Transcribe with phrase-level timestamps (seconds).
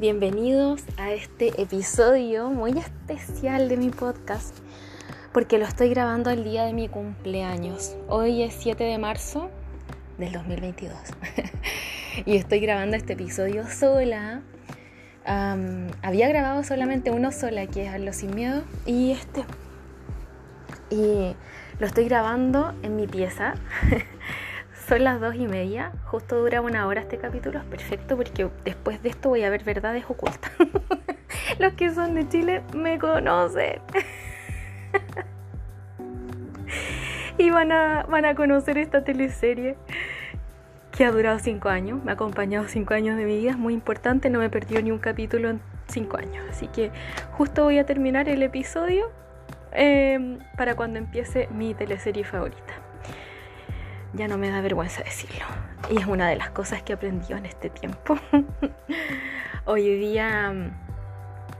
[0.00, 4.56] Bienvenidos a este episodio muy especial de mi podcast
[5.30, 7.98] porque lo estoy grabando el día de mi cumpleaños.
[8.08, 9.50] Hoy es 7 de marzo
[10.16, 10.96] del 2022
[12.24, 14.40] y estoy grabando este episodio sola.
[15.26, 19.44] había grabado solamente uno sola, que es Hazlo sin miedo, y este.
[20.88, 21.36] Y
[21.78, 23.52] lo estoy grabando en mi pieza.
[24.90, 29.00] Son las dos y media, justo dura una hora este capítulo, es perfecto porque después
[29.04, 30.50] de esto voy a ver verdades ocultas.
[31.60, 33.80] Los que son de Chile me conocen.
[37.38, 39.76] y van a, van a conocer esta teleserie
[40.90, 43.74] que ha durado cinco años, me ha acompañado cinco años de mi vida, es muy
[43.74, 46.44] importante, no me perdió ni un capítulo en cinco años.
[46.50, 46.90] Así que
[47.30, 49.12] justo voy a terminar el episodio
[49.70, 52.89] em, para cuando empiece mi teleserie favorita
[54.14, 55.44] ya no me da vergüenza decirlo.
[55.90, 56.96] Y es una de las cosas que he
[57.36, 58.18] en este tiempo.
[59.64, 60.52] Hoy día,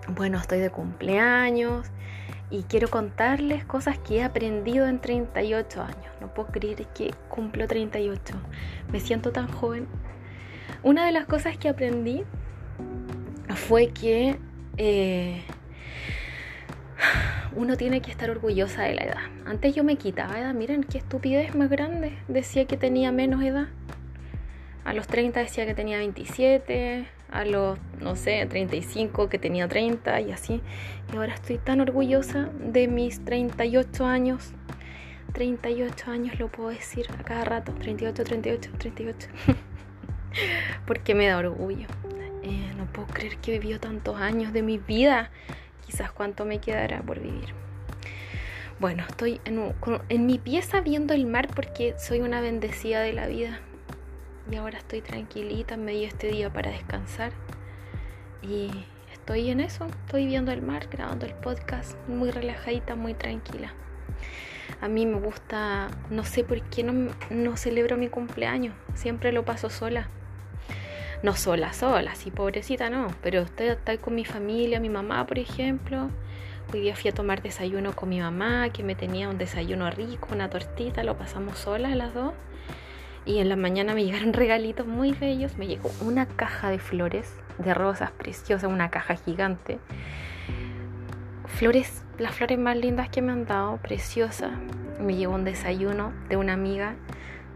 [0.08, 1.86] bueno, estoy de cumpleaños
[2.50, 6.14] y quiero contarles cosas que he aprendido en 38 años.
[6.20, 8.34] No puedo creer que cumplo 38.
[8.92, 9.86] Me siento tan joven.
[10.82, 12.24] Una de las cosas que aprendí
[13.54, 14.38] fue que
[14.76, 15.42] eh,
[17.56, 19.20] uno tiene que estar orgullosa de la edad.
[19.46, 22.16] Antes yo me quitaba edad, miren qué estupidez más grande.
[22.28, 23.68] Decía que tenía menos edad.
[24.84, 30.20] A los 30 decía que tenía 27, a los, no sé, 35 que tenía 30
[30.22, 30.62] y así.
[31.12, 34.52] Y ahora estoy tan orgullosa de mis 38 años.
[35.32, 37.72] 38 años lo puedo decir a cada rato.
[37.72, 39.28] 38, 38, 38.
[40.86, 41.86] Porque me da orgullo.
[42.42, 45.30] Eh, no puedo creer que he vivido tantos años de mi vida
[45.90, 47.52] quizás cuánto me quedará por vivir.
[48.78, 53.58] Bueno, estoy en, mi pieza viendo el mar porque soy una bendecida de la vida.
[54.50, 57.32] Y ahora estoy tranquilita, me dio este día para descansar.
[58.40, 58.70] Y
[59.12, 63.74] estoy en eso, estoy viendo el mar, grabando el podcast, muy relajadita, muy tranquila.
[64.80, 69.44] A mí me gusta, no sé por qué no, no celebro mi cumpleaños, siempre lo
[69.44, 70.08] paso sola
[71.22, 75.38] no sola, sola, así pobrecita no, pero estoy, estoy con mi familia, mi mamá, por
[75.38, 76.08] ejemplo.
[76.72, 80.28] Hoy día fui a tomar desayuno con mi mamá, que me tenía un desayuno rico,
[80.32, 82.32] una tortita, lo pasamos solas las dos.
[83.26, 85.58] Y en la mañana me llegaron regalitos muy bellos.
[85.58, 89.78] Me llegó una caja de flores, de rosas preciosas, una caja gigante.
[91.46, 94.52] Flores, las flores más lindas que me han dado, preciosas.
[95.00, 96.94] Me llegó un desayuno de una amiga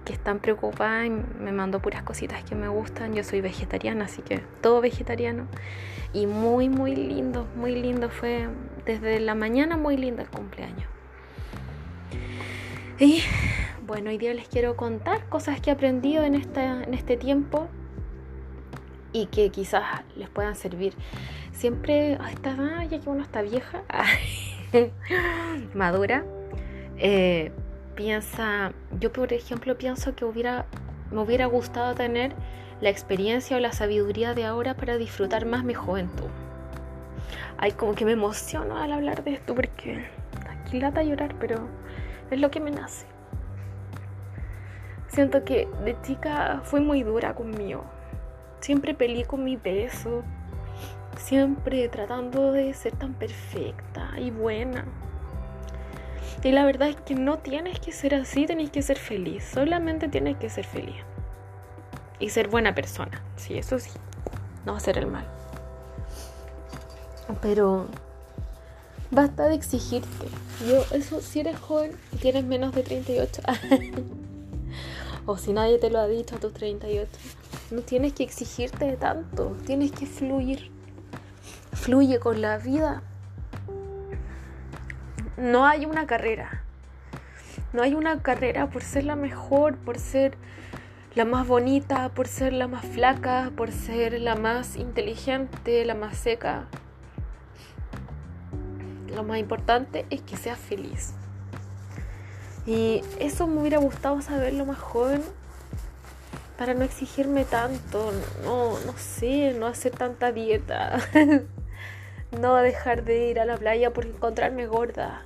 [0.04, 3.15] que están preocupadas y me mandó puras cositas que me gustan.
[3.15, 5.47] Yo soy vegetariana, así que todo vegetariano.
[6.12, 8.10] Y muy, muy lindo, muy lindo.
[8.10, 8.48] Fue
[8.84, 10.87] desde la mañana muy lindo el cumpleaños.
[12.98, 13.22] Y
[13.87, 17.69] bueno, hoy día les quiero contar cosas que he aprendido en, esta, en este tiempo
[19.12, 20.94] y que quizás les puedan servir.
[21.53, 23.82] Siempre a esta ya que uno está vieja,
[25.75, 26.25] madura,
[26.98, 27.53] eh,
[27.94, 30.66] piensa, yo por ejemplo pienso que hubiera,
[31.10, 32.32] me hubiera gustado tener
[32.81, 36.28] la experiencia o la sabiduría de ahora para disfrutar más mi juventud.
[37.56, 40.04] Ay, como que me emociono al hablar de esto porque
[40.49, 41.69] aquí lata llorar, pero
[42.31, 43.06] es lo que me nace.
[45.09, 47.84] Siento que de chica fui muy dura conmigo.
[48.60, 50.25] Siempre peleé con mi peso.
[51.16, 54.84] Siempre tratando de ser tan perfecta y buena.
[56.43, 59.45] Y la verdad es que no tienes que ser así, tienes que ser feliz.
[59.45, 60.97] Solamente tienes que ser feliz.
[62.19, 63.22] Y ser buena persona.
[63.37, 63.91] Sí, eso sí.
[64.67, 65.25] No hacer el mal.
[67.41, 67.87] Pero
[69.11, 70.27] basta de exigirte.
[70.69, 73.43] Yo, eso, si eres joven y tienes menos de 38
[75.27, 77.11] o si nadie te lo ha dicho a tus 38,
[77.71, 79.56] no tienes que exigirte tanto.
[79.66, 80.71] Tienes que fluir.
[81.72, 83.03] Fluye con la vida
[85.37, 86.62] no hay una carrera.
[87.72, 90.37] No hay una carrera por ser la mejor, por ser
[91.15, 96.16] la más bonita, por ser la más flaca, por ser la más inteligente, la más
[96.16, 96.66] seca.
[99.15, 101.15] Lo más importante es que seas feliz.
[102.66, 105.22] Y eso me hubiera gustado saberlo más joven
[106.57, 108.13] para no exigirme tanto,
[108.45, 110.98] no, no sé, no hacer tanta dieta.
[112.34, 115.22] no dejar de ir a la playa por encontrarme gorda.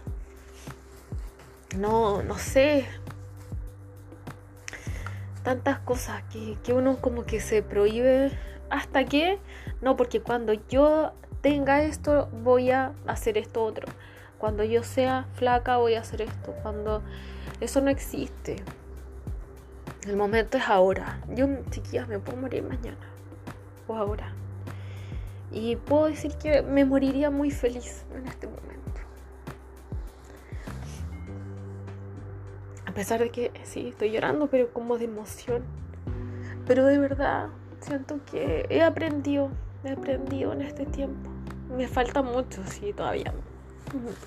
[1.77, 2.87] No, no sé.
[5.43, 8.31] Tantas cosas que, que uno como que se prohíbe
[8.71, 9.39] hasta que,
[9.81, 13.87] no, porque cuando yo tenga esto voy a hacer esto otro.
[14.39, 16.55] Cuando yo sea flaca voy a hacer esto.
[16.63, 17.03] Cuando
[17.61, 18.63] eso no existe.
[20.07, 21.21] El momento es ahora.
[21.35, 22.97] Yo, chiquillas, me puedo morir mañana.
[23.87, 24.33] O ahora.
[25.51, 28.69] Y puedo decir que me moriría muy feliz en este momento.
[32.87, 35.63] A pesar de que sí, estoy llorando, pero como de emoción.
[36.67, 37.49] Pero de verdad,
[37.81, 39.51] siento que he aprendido,
[39.85, 41.31] he aprendido en este tiempo.
[41.77, 43.33] Me falta mucho, sí, todavía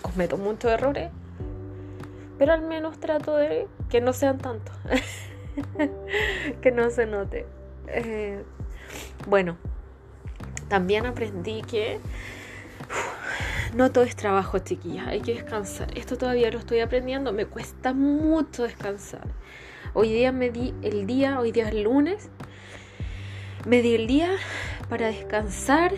[0.01, 1.11] cometo muchos errores.
[2.37, 4.75] Pero al menos trato de que no sean tantos.
[6.61, 7.45] que no se note.
[7.87, 8.43] Eh,
[9.27, 9.57] bueno,
[10.71, 11.99] también aprendí que
[13.75, 15.05] no todo es trabajo, chiquillas.
[15.05, 15.97] Hay que descansar.
[15.97, 17.33] Esto todavía lo estoy aprendiendo.
[17.33, 19.27] Me cuesta mucho descansar.
[19.93, 22.29] Hoy día me di el día, hoy día es lunes.
[23.65, 24.29] Me di el día
[24.87, 25.91] para descansar,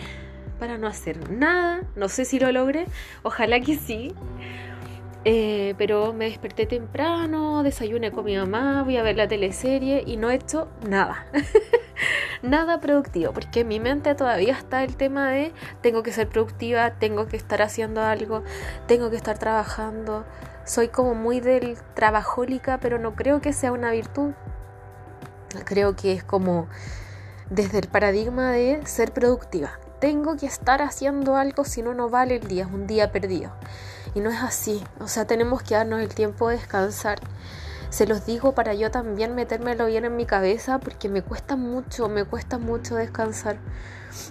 [0.57, 1.83] para no hacer nada.
[1.95, 2.87] No sé si lo logré.
[3.21, 4.11] Ojalá que sí.
[5.25, 10.17] Eh, pero me desperté temprano, desayuné con mi mamá, voy a ver la teleserie y
[10.17, 11.25] no he hecho nada.
[12.41, 16.91] nada productivo, porque en mi mente todavía está el tema de tengo que ser productiva,
[16.99, 18.43] tengo que estar haciendo algo,
[18.85, 20.25] tengo que estar trabajando.
[20.65, 24.33] Soy como muy del trabajólica, pero no creo que sea una virtud.
[25.65, 26.67] Creo que es como
[27.49, 29.79] desde el paradigma de ser productiva.
[30.03, 33.53] Tengo que estar haciendo algo, si no, no vale el día, es un día perdido.
[34.13, 37.19] Y no es así, o sea, tenemos que darnos el tiempo de descansar
[37.93, 42.09] se los digo para yo también metérmelo bien en mi cabeza porque me cuesta mucho,
[42.09, 43.57] me cuesta mucho descansar.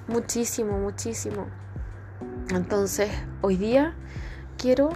[0.08, 1.46] Muchísimo, muchísimo.
[2.50, 3.08] Entonces,
[3.40, 3.94] hoy día
[4.58, 4.90] quiero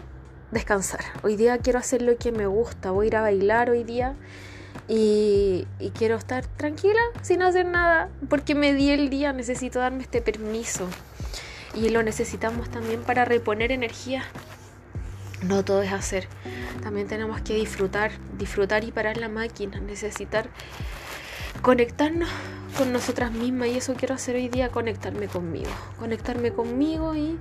[0.51, 0.99] descansar.
[1.23, 2.91] Hoy día quiero hacer lo que me gusta.
[2.91, 4.17] Voy a ir a bailar hoy día.
[4.89, 10.21] Y, quiero estar tranquila sin hacer nada porque me di el día, necesito darme este
[10.21, 10.87] permiso
[11.75, 14.25] y lo necesitamos también para reponer energía
[15.43, 16.29] no todo es hacer.
[16.83, 20.49] También tenemos que disfrutar, disfrutar y parar la máquina, necesitar
[21.63, 22.29] conectarnos
[22.77, 27.39] con nosotras mismas y eso quiero hacer hoy día, conectarme conmigo, conectarme conmigo y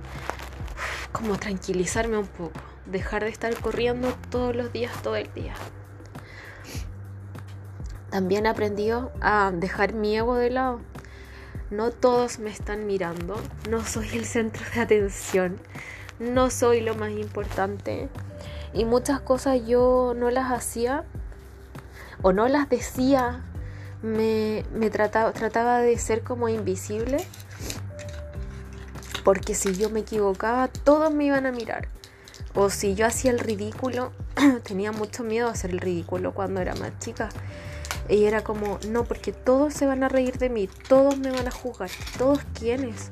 [1.12, 5.54] como tranquilizarme un poco, dejar de estar corriendo todos los días, todo el día.
[8.10, 10.80] También he aprendido a dejar mi ego de lado.
[11.70, 15.58] No todos me están mirando, no soy el centro de atención
[16.18, 18.08] no soy lo más importante.
[18.72, 21.04] Y muchas cosas yo no las hacía
[22.22, 23.42] o no las decía.
[24.02, 27.18] Me, trataba, trataba de ser como invisible.
[29.24, 31.88] Porque si yo me equivocaba, todos me iban a mirar.
[32.54, 34.12] O si yo hacía el ridículo,
[34.62, 37.28] tenía mucho miedo a hacer el ridículo cuando era más chica.
[38.08, 41.48] Y era como, no, porque todos se van a reír de mí, todos me van
[41.48, 43.10] a juzgar, todos quienes.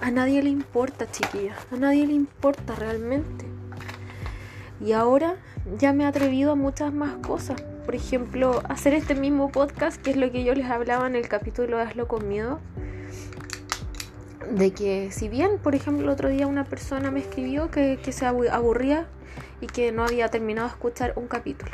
[0.00, 1.54] A nadie le importa, chiquilla.
[1.72, 3.44] A nadie le importa realmente.
[4.80, 5.36] Y ahora
[5.76, 7.60] ya me he atrevido a muchas más cosas.
[7.84, 11.28] Por ejemplo, hacer este mismo podcast, que es lo que yo les hablaba en el
[11.28, 12.60] capítulo Hazlo con miedo.
[14.50, 18.12] De que si bien, por ejemplo, el otro día una persona me escribió que, que
[18.12, 19.08] se aburría
[19.60, 21.72] y que no había terminado de escuchar un capítulo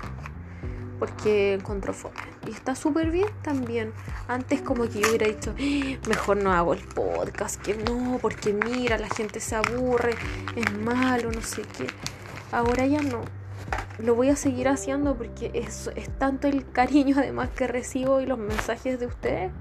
[1.05, 2.15] porque encontró fome.
[2.47, 3.93] Y está súper bien también.
[4.27, 8.55] Antes como que yo hubiera dicho, ah, mejor no hago el podcast, que no, porque
[8.55, 10.15] mira, la gente se aburre,
[10.56, 11.87] es malo, no sé qué.
[12.53, 13.21] Ahora ya no.
[13.99, 18.26] Lo voy a seguir haciendo porque es, es tanto el cariño además que recibo y
[18.26, 19.52] los mensajes de ustedes.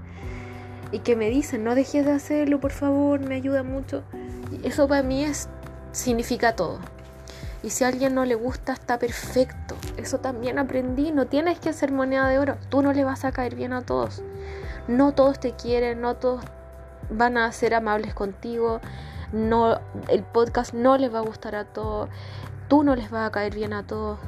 [0.92, 4.02] Y que me dicen, no dejes de hacerlo, por favor, me ayuda mucho.
[4.50, 5.48] Y eso para mí es,
[5.92, 6.78] significa todo.
[7.64, 9.74] Y si a alguien no le gusta, está perfecto.
[9.96, 11.12] Eso también aprendí.
[11.12, 12.58] No tienes que ser moneda de oro.
[12.68, 14.22] Tú no le vas a caer bien a todos.
[14.86, 16.44] No todos te quieren, no todos
[17.08, 18.82] van a ser amables contigo.
[19.32, 22.10] No, el podcast no les va a gustar a todos.
[22.68, 24.18] Tú no les vas a caer bien a todos.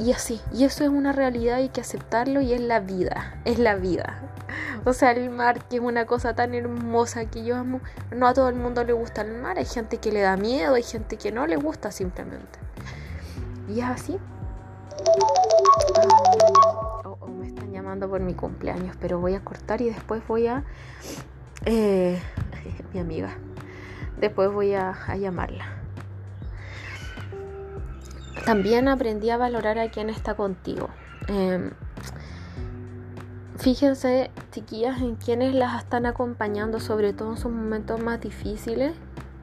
[0.00, 0.40] Y así.
[0.52, 3.40] Y eso es una realidad, hay que aceptarlo y es la vida.
[3.44, 4.20] Es la vida.
[4.84, 7.80] O sea, el mar, que es una cosa tan hermosa que yo amo,
[8.14, 9.58] no a todo el mundo le gusta el mar.
[9.58, 12.58] Hay gente que le da miedo, hay gente que no le gusta simplemente.
[13.68, 14.18] Y es así.
[17.04, 20.46] Oh, oh, me están llamando por mi cumpleaños, pero voy a cortar y después voy
[20.46, 20.64] a...
[21.66, 22.20] Eh,
[22.92, 23.36] mi amiga.
[24.20, 25.77] Después voy a, llamarla.
[28.44, 30.88] También aprendí a valorar a quien está contigo.
[31.28, 31.70] Em,
[33.58, 38.94] Fíjense, chiquillas, en quienes las están acompañando, sobre todo en sus momentos más difíciles,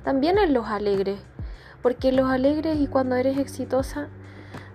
[0.06, 1.20] también en los alegres,
[1.82, 4.08] porque en los alegres y cuando eres exitosa,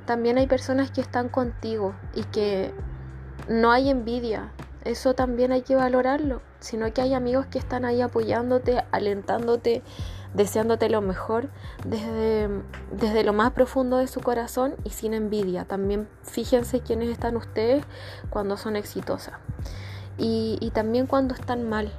[0.04, 2.70] también hay personas que están contigo y que
[3.48, 4.52] no hay envidia,
[4.84, 9.82] eso también hay que valorarlo, sino que hay amigos que están ahí apoyándote, alentándote,
[10.34, 11.48] deseándote lo mejor
[11.84, 12.48] desde,
[12.92, 15.64] desde lo más profundo de su corazón y sin envidia.
[15.64, 17.84] También fíjense quiénes están ustedes
[18.30, 19.34] cuando son exitosas
[20.18, 21.92] y, y también cuando están mal.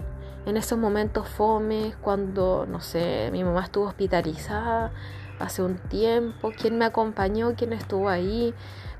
[0.46, 4.92] en esos momentos fome, cuando, no sé, mi mamá estuvo hospitalizada
[5.42, 8.54] hace un tiempo, quién me acompañó, quién estuvo ahí,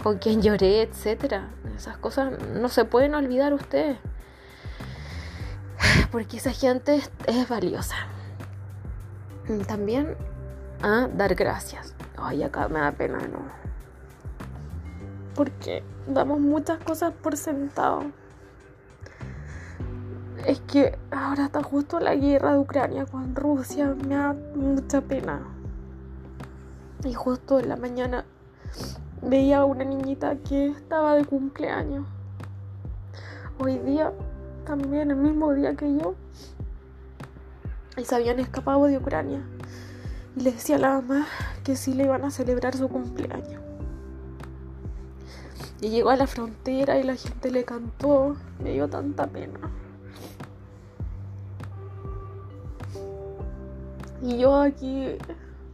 [0.04, 1.50] con quién lloré, etcétera.
[1.76, 3.98] Esas cosas no se pueden olvidar ustedes.
[6.12, 7.96] Porque esa gente es, valiosa.
[9.68, 10.16] También
[10.82, 11.94] a dar gracias.
[12.18, 13.40] Ay, acá me da pena, ¿no?
[15.36, 18.04] Porque damos muchas cosas por sentado.
[20.46, 23.96] Es que ahora está justo la guerra de Ucrania con Rusia.
[24.08, 25.42] Me da mucha pena.
[27.04, 28.26] Y justo en la mañana
[29.22, 32.06] veía a una niñita que estaba de cumpleaños.
[33.60, 34.12] Hoy día,
[34.66, 36.16] también el mismo día que yo,
[37.98, 39.42] y se habían escapado de Ucrania.
[40.36, 41.28] Y le decía a la mamá
[41.64, 43.62] que sí le iban a celebrar su cumpleaños.
[45.82, 48.36] Y llegó a la frontera y la gente le cantó.
[48.60, 49.60] Me dio tanta pena.
[54.22, 55.18] Y yo aquí,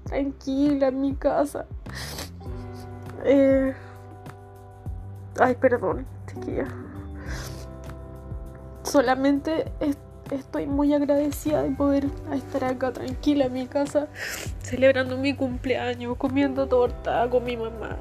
[0.05, 1.65] tranquila en mi casa.
[3.25, 3.75] Eh...
[5.39, 6.67] Ay, perdón, chiquilla.
[8.83, 9.71] Solamente
[10.35, 14.07] estoy muy agradecida de poder estar acá tranquila en mi casa,
[14.61, 17.97] celebrando mi cumpleaños, comiendo torta con mi mamá,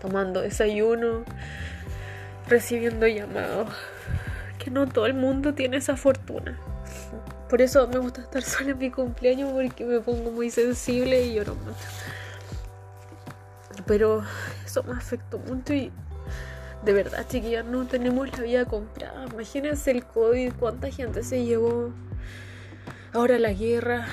[0.00, 1.24] tomando desayuno,
[2.48, 3.68] recibiendo llamados.
[4.58, 6.58] Que no todo el mundo tiene esa fortuna.
[7.48, 11.34] Por eso me gusta estar sola en mi cumpleaños porque me pongo muy sensible y
[11.34, 11.76] lloro mucho.
[13.86, 14.22] Pero
[14.66, 15.92] eso me afectó mucho y
[16.84, 19.26] de verdad, chiquillas, no tenemos la vida comprada.
[19.32, 21.90] Imagínense el COVID, cuánta gente se llevó.
[23.12, 24.06] Ahora la guerra.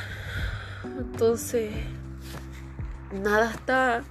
[0.84, 1.72] Entonces,
[3.24, 4.04] nada está.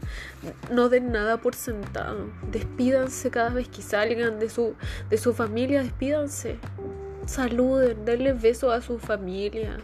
[0.70, 2.30] No den nada por sentado.
[2.50, 4.74] Despídanse cada vez que salgan de su,
[5.10, 6.58] de su familia, despídanse
[7.26, 9.78] saluden, denle besos a su familia.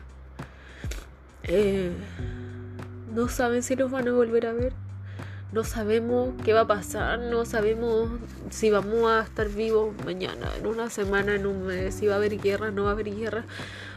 [1.45, 1.91] Eh,
[3.15, 4.73] no saben si los van a volver a ver.
[5.53, 8.11] No sabemos qué va a pasar, no sabemos
[8.51, 12.17] si vamos a estar vivos mañana, en una semana, en un mes, si va a
[12.17, 13.45] haber guerra, no va a haber guerra,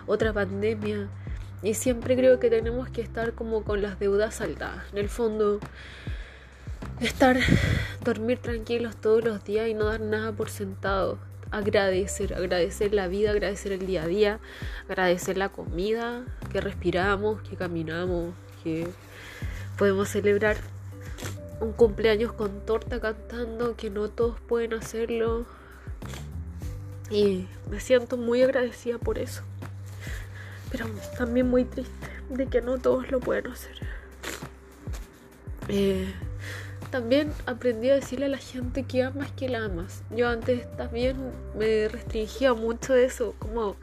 [0.07, 1.10] otra pandemia.
[1.62, 4.83] Y siempre creo que tenemos que estar como con las deudas saldadas.
[4.91, 5.60] En el fondo,
[7.00, 7.38] estar,
[8.03, 11.19] dormir tranquilos todos los días y no dar nada por sentado
[11.53, 14.39] agradecer, agradecer la vida, agradecer el día a día,
[14.89, 18.33] agradecer la comida que respiramos, que caminamos,
[18.63, 18.88] que
[19.77, 20.57] podemos celebrar
[21.60, 25.45] un cumpleaños con torta cantando, que no todos pueden hacerlo.
[27.10, 29.43] Y me siento muy agradecida por eso.
[30.72, 33.75] Pero también muy triste de que no todos lo pueden hacer.
[35.67, 36.12] Eh,
[36.93, 40.03] también aprendí a decirle a la gente que amas que la amas.
[40.12, 41.17] Yo antes también
[41.57, 43.75] me restringía mucho eso, como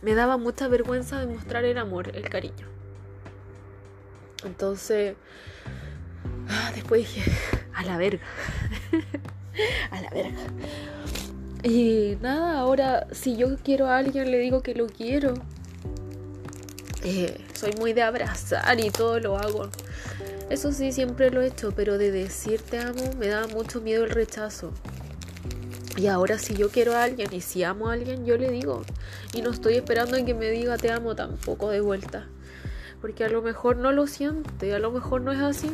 [0.00, 2.66] me daba mucha vergüenza de mostrar el amor, el cariño.
[4.44, 5.16] Entonces,
[6.74, 7.30] después dije,
[7.74, 8.24] a la verga,
[9.90, 10.40] a la verga.
[11.62, 15.34] Y nada, ahora si yo quiero a alguien le digo que lo quiero.
[17.04, 19.70] Eh, soy muy de abrazar y todo lo hago
[20.48, 24.04] eso sí, siempre lo he hecho, pero de decir te amo me da mucho miedo
[24.04, 24.70] el rechazo.
[25.96, 28.82] Y ahora si yo quiero a alguien y si amo a alguien, yo le digo.
[29.34, 32.28] Y no estoy esperando en que me diga te amo tampoco de vuelta.
[33.00, 35.70] Porque a lo mejor no lo siente, a lo mejor no es así.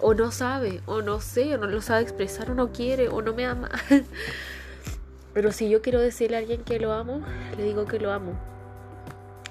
[0.00, 3.20] O no sabe, o no sé, o no lo sabe expresar, o no quiere, o
[3.22, 3.70] no me ama.
[5.34, 7.22] Pero si yo quiero decirle a alguien que lo amo,
[7.56, 8.32] le digo que lo amo.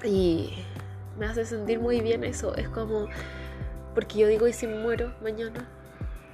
[0.04, 0.54] Y
[1.18, 2.56] me hace sentir muy bien eso.
[2.56, 3.08] Es como
[3.98, 5.68] porque yo digo, y si me muero mañana,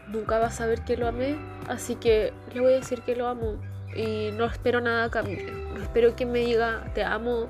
[0.09, 1.37] nunca va a saber que lo amé,
[1.69, 3.55] así que le voy a decir que lo amo
[3.95, 5.49] y no espero nada a cambio.
[5.73, 7.49] No espero que me diga te amo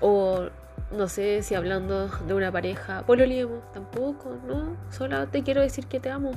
[0.00, 0.48] o
[0.92, 5.86] no sé si hablando de una pareja, lo liemos, tampoco, no, solo te quiero decir
[5.86, 6.32] que te amo.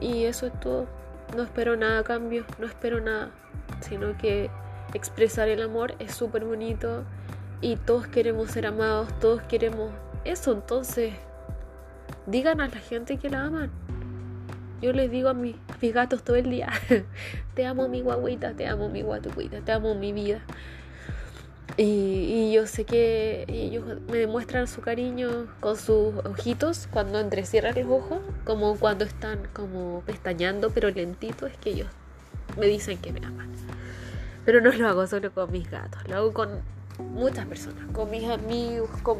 [0.00, 0.86] Y eso es todo.
[1.36, 3.30] No espero nada a cambio, no espero nada,
[3.80, 4.50] sino que
[4.94, 7.04] expresar el amor es súper bonito
[7.60, 9.90] y todos queremos ser amados, todos queremos
[10.24, 11.12] eso, entonces
[12.26, 13.70] Digan a la gente que la aman.
[14.80, 15.56] Yo les digo a, mis
[15.92, 16.70] gatos todo el día,
[17.54, 20.40] te amo mi guaguita, te amo mi guatucuita, te amo mi vida.
[21.76, 27.86] Y, yo sé que ellos me demuestran su cariño con sus ojitos cuando entrecierran los
[27.86, 31.88] ojos, como cuando están como pestañando, pero lentito, es que ellos
[32.58, 33.50] me dicen que me aman.
[34.44, 36.60] Pero no lo hago solo con mis gatos, lo hago con
[36.98, 39.18] muchas personas, con mis amigos, con,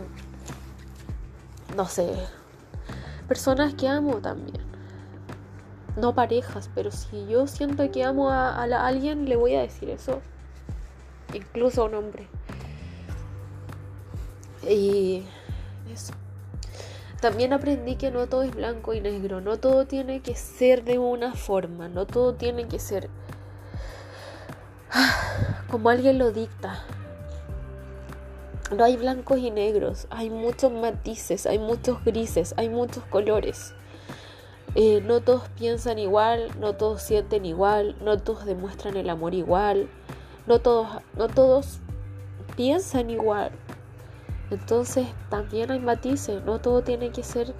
[1.77, 2.13] no sé,
[3.29, 4.61] personas que amo también.
[5.97, 10.21] No parejas, pero si yo siento que amo a, alguien, le voy a decir eso.
[11.33, 12.29] incluso a un hombre.
[14.69, 15.25] Y
[15.93, 16.13] eso.
[17.21, 20.99] También aprendí que no todo es blanco y negro, no todo tiene que ser de
[20.99, 23.11] una forma, no todo tiene que ser
[25.71, 26.83] como alguien lo dicta.
[28.77, 33.75] No hay blancos y negros, hay muchos matices, hay muchos grises, hay muchos colores.
[34.77, 39.89] Eh, no todos piensan igual, no todos sienten igual, no todos demuestran el amor igual,
[40.47, 41.81] no todos, no todos
[42.57, 43.51] piensan igual.
[44.51, 47.55] Entonces también hay matices, no todo tiene que ser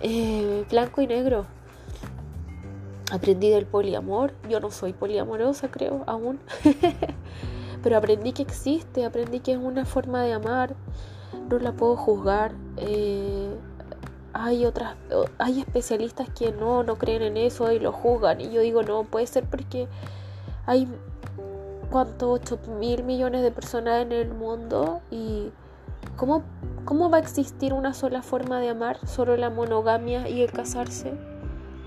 [0.00, 1.46] eh, blanco y negro.
[3.10, 6.40] Aprendí del poliamor, yo no soy poliamorosa creo aún,
[7.82, 10.74] pero aprendí que existe, aprendí que es una forma de amar,
[11.48, 12.52] no la puedo juzgar.
[12.76, 13.54] Eh,
[14.34, 14.96] hay otras,
[15.38, 18.40] hay especialistas que no, no creen en eso y lo juzgan.
[18.40, 19.86] Y yo digo, no, puede ser porque
[20.66, 20.88] hay,
[21.94, 22.32] ¿cuánto?
[22.32, 25.52] 8 mil millones de personas en el mundo y
[26.16, 26.42] ¿cómo,
[26.84, 28.98] ¿cómo va a existir una sola forma de amar?
[29.06, 31.12] ¿Solo la monogamia y el casarse?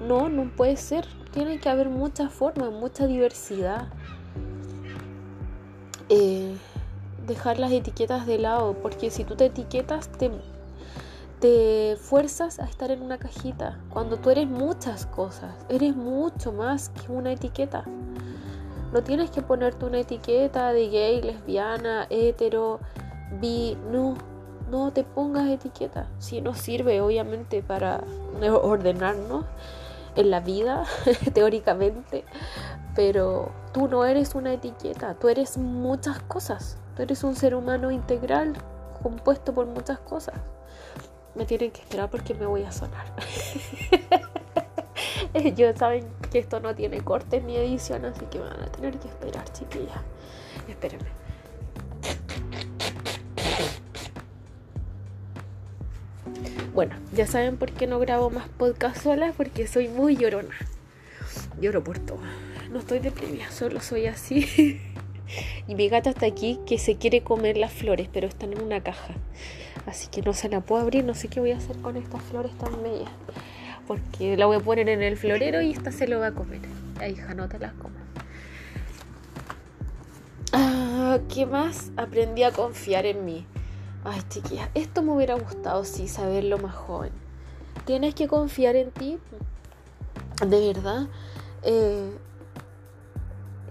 [0.07, 1.05] No, no puede ser.
[1.33, 3.89] Tiene que haber muchas formas, mucha diversidad.
[6.07, 6.55] Eh,
[7.27, 10.31] dejar las etiquetas de lado, porque si tú te etiquetas, te
[11.41, 16.89] te fuerzas a estar en una cajita cuando tú eres muchas cosas, eres mucho más
[16.89, 17.83] que una etiqueta.
[18.91, 22.79] No tienes que ponerte una etiqueta de gay, lesbiana, hetero,
[23.41, 24.15] bi, no,
[24.71, 26.07] no te pongas etiqueta.
[26.19, 28.03] Si no sirve obviamente para
[28.61, 29.45] ordenarnos
[30.15, 30.85] en la vida,
[31.33, 32.23] teóricamente,
[32.95, 37.91] pero tú no eres una etiqueta, tú eres muchas cosas, tú eres un ser humano
[37.91, 38.53] integral
[39.03, 40.35] compuesto por muchas cosas
[41.37, 43.05] me tienen que esperar porque me voy a sonar.
[45.55, 49.07] Yo saben que esto no tiene corte ni edición, así que van a tener que
[49.07, 50.01] esperar, chiquillas.
[50.67, 51.09] Espérenme.
[56.73, 60.55] Bueno, ya saben por qué no grabo más podcast sola, porque soy muy llorona.
[61.59, 62.19] Lloro por todo.
[62.71, 64.79] No estoy deprimida, solo soy así.
[65.67, 68.81] y mi gata está aquí que se quiere comer las flores, pero están en una
[68.81, 69.15] caja.
[69.87, 72.21] Así que no se la puedo abrir, no sé qué voy a hacer con estas
[72.23, 73.09] flores tan bellas.
[73.87, 76.61] Porque la voy a poner en el florero y esta se lo va a comer.
[76.99, 78.01] La hija, no te las comas.
[80.51, 81.91] Ah, ¿Qué más?
[81.95, 83.45] Aprendí a confiar en mí.
[84.03, 87.11] Ay, chiquilla, esto me hubiera gustado, sí, saberlo más joven.
[87.85, 89.19] Tienes que confiar en ti,
[90.45, 91.07] de verdad.
[91.63, 92.11] Eh,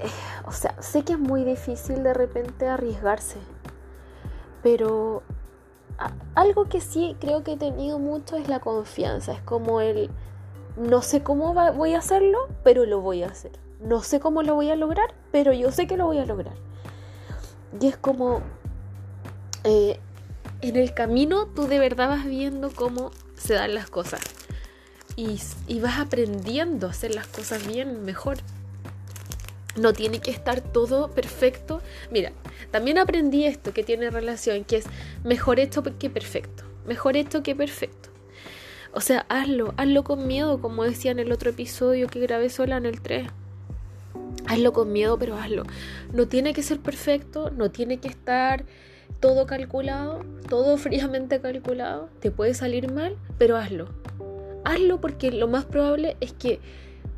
[0.01, 0.11] eh,
[0.45, 3.39] o sea, sé que es muy difícil de repente arriesgarse,
[4.63, 5.23] pero
[6.35, 9.33] algo que sí creo que he tenido mucho es la confianza.
[9.33, 10.11] Es como el,
[10.77, 13.53] no sé cómo voy a hacerlo, pero lo voy a hacer.
[13.81, 16.55] No sé cómo lo voy a lograr, pero yo sé que lo voy a lograr.
[17.81, 18.41] Y es como,
[19.65, 19.99] eh,
[20.63, 24.21] en el camino tú de verdad vas viendo cómo se dan las cosas.
[25.17, 28.39] Y, y vas aprendiendo a hacer las cosas bien, mejor.
[29.77, 31.81] No tiene que estar todo perfecto.
[32.11, 32.33] Mira,
[32.71, 34.87] también aprendí esto que tiene relación, que es
[35.25, 36.65] mejor hecho que perfecto.
[36.87, 38.11] Mejor hecho que perfecto.
[38.93, 42.79] O sea, hazlo, hazlo con miedo, como decía en el otro episodio que grabé sola
[42.79, 43.29] en el 3.
[44.47, 45.65] Hazlo con miedo, pero hazlo.
[46.15, 48.65] No tiene que ser perfecto, no tiene que estar
[49.21, 52.09] todo calculado, todo fríamente calculado.
[52.21, 53.89] Te puede salir mal, pero hazlo.
[54.65, 56.61] Hazlo porque lo más probable es que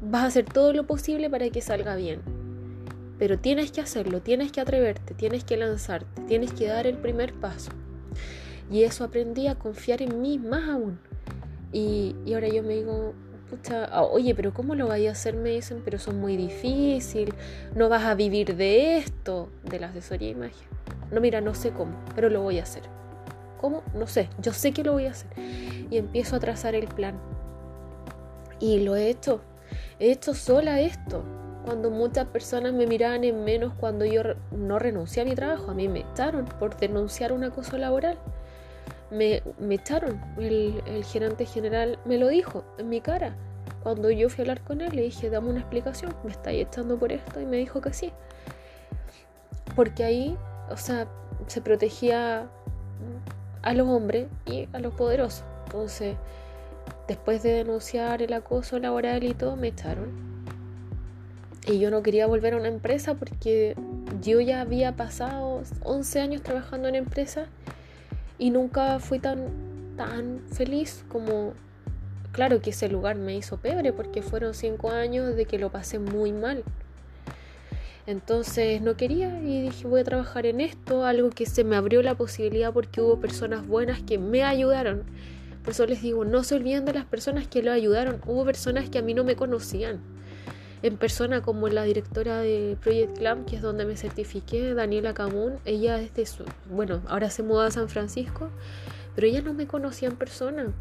[0.01, 2.38] vas a hacer todo lo posible para que salga bien.
[3.19, 7.35] Pero tienes que hacerlo, tienes que atreverte, tienes que lanzarte, tienes que dar el primer
[7.35, 7.73] paso.
[8.71, 11.01] Y eso aprendí a confiar en mí más aún.
[11.73, 13.15] Y, ahora yo me digo,
[13.91, 15.35] ah, oye, pero ¿cómo lo vais a hacer?
[15.35, 17.35] Me dicen, pero son muy difícil,
[17.75, 20.69] no vas a vivir de esto, de la asesoría de imagen.
[21.11, 22.83] No, mira, no sé cómo, pero lo voy a hacer.
[23.61, 23.83] ¿Cómo?
[23.95, 25.31] No sé, yo sé que lo voy a hacer.
[25.91, 27.19] Y empiezo a trazar el plan.
[28.61, 29.41] Y lo he hecho.
[29.99, 31.25] He hecho sola esto
[31.65, 35.71] cuando muchas personas me miraban en menos cuando yo no renuncié a mi trabajo.
[35.71, 38.19] A mí me echaron por denunciar un acoso laboral.
[39.11, 40.21] Me, me echaron.
[40.39, 43.37] El, el, gerente general me lo dijo en mi cara.
[43.83, 46.15] Cuando yo fui a hablar con él, le dije, dame una explicación.
[46.25, 47.41] Me estáis echando por esto.
[47.41, 48.13] Y me dijo que sí.
[49.75, 50.37] Porque ahí,
[50.71, 51.07] o sea,
[51.47, 52.49] se protegía
[53.63, 55.45] a los hombres y a los poderosos.
[55.67, 56.17] Entonces,
[57.07, 60.28] después de denunciar el acoso laboral y todo, me echaron
[61.69, 63.77] y yo no quería volver a una empresa porque
[64.23, 67.47] yo ya había pasado 11 años trabajando en empresa
[68.39, 69.47] y nunca fui tan,
[69.97, 71.53] tan feliz como...
[72.33, 75.99] Claro que ese lugar me hizo pebre porque fueron 5 años de que lo pasé
[75.99, 76.63] muy mal.
[78.07, 82.03] Entonces no quería y dije voy a trabajar en esto, algo que se me abrió
[82.03, 85.03] la posibilidad porque hubo personas buenas que me ayudaron.
[85.65, 88.23] Por eso les digo, no se olviden de las personas que lo ayudaron.
[88.27, 90.01] Hubo personas que a mí no me conocían.
[90.83, 95.59] En persona como la directora de Project Clam, que es donde me certifiqué, Daniela Camun,
[95.65, 98.49] ella es de su, bueno, ahora se mudó a San Francisco,
[99.15, 100.73] pero ella no me conocía en persona.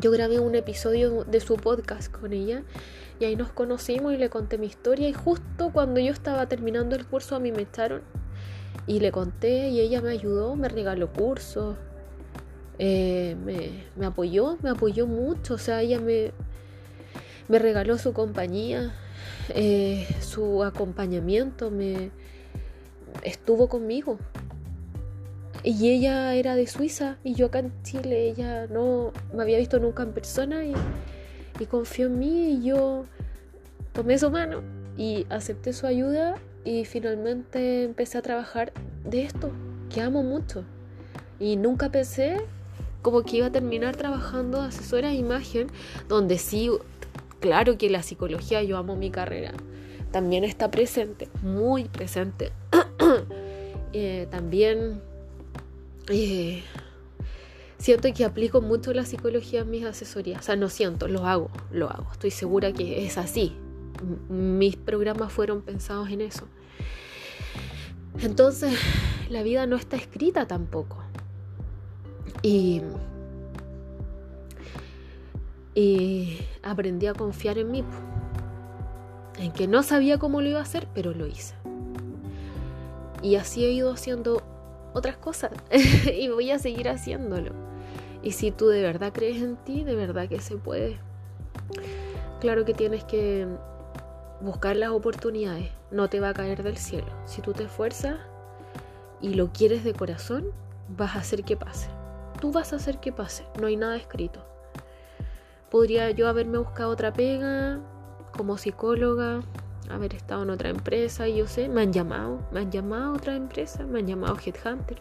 [0.00, 2.64] Yo grabé un episodio de su podcast con ella
[3.20, 5.08] y ahí nos conocimos y le conté mi historia.
[5.08, 8.02] Y justo cuando yo estaba terminando el curso a mí me echaron
[8.88, 11.76] y le conté y ella me ayudó, me regaló cursos,
[12.78, 13.36] eh,
[13.96, 16.32] me, apoyó, me apoyó mucho, o sea, ella me,
[17.48, 18.94] me regaló su compañía,
[19.50, 22.10] eh, su acompañamiento, me
[23.22, 24.18] estuvo conmigo.
[25.62, 29.80] Y ella era de Suiza y yo acá en Chile, ella no me había visto
[29.80, 30.74] nunca en persona y
[31.60, 33.06] y confió en mí y yo
[33.92, 34.62] tomé su mano
[34.96, 38.72] y acepté su ayuda y finalmente empecé a trabajar
[39.04, 39.50] de esto,
[39.92, 40.64] que amo mucho.
[41.38, 42.40] Y nunca pensé
[43.02, 45.68] como que iba a terminar trabajando asesora de imagen,
[46.08, 46.70] donde sí,
[47.40, 49.52] claro que la psicología, yo amo mi carrera,
[50.10, 52.52] también está presente, muy presente.
[53.98, 55.00] Eh, también
[56.10, 56.62] eh,
[57.78, 60.40] siento que aplico mucho la psicología en mis asesorías.
[60.40, 62.12] O sea, no siento, lo hago, lo hago.
[62.12, 63.56] Estoy segura que es así.
[64.28, 66.46] mis programas fueron pensados en eso.
[68.20, 68.78] Entonces,
[69.30, 70.98] la vida no está escrita tampoco.
[72.42, 72.82] Y,
[75.76, 77.84] y aprendí a confiar en mí.
[79.38, 81.54] En que no sabía cómo lo iba a hacer, pero lo hice.
[83.22, 84.42] Y así he ido haciendo
[84.94, 85.52] otras cosas
[86.12, 87.52] y voy a seguir haciéndolo.
[88.22, 90.98] Y si tú de verdad crees en ti, de verdad que se puede.
[92.40, 93.46] Claro que tienes que
[94.40, 97.08] buscar las oportunidades, no te va a caer del cielo.
[97.26, 98.16] Si tú te esfuerzas
[99.20, 100.46] y lo quieres de corazón,
[100.88, 101.88] vas a hacer que pase.
[102.40, 104.55] Tú vas a hacer que pase, no hay nada escrito.
[105.70, 107.80] Podría yo haberme buscado otra pega
[108.36, 109.40] como psicóloga,
[109.90, 113.16] haber estado en otra empresa y yo sé, me han llamado, me han llamado a
[113.16, 115.00] otra empresa, me han llamado Headhunter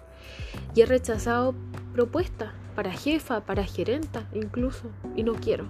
[0.73, 1.53] y he rechazado
[1.93, 5.65] propuestas para jefa, para gerenta incluso y no quiero.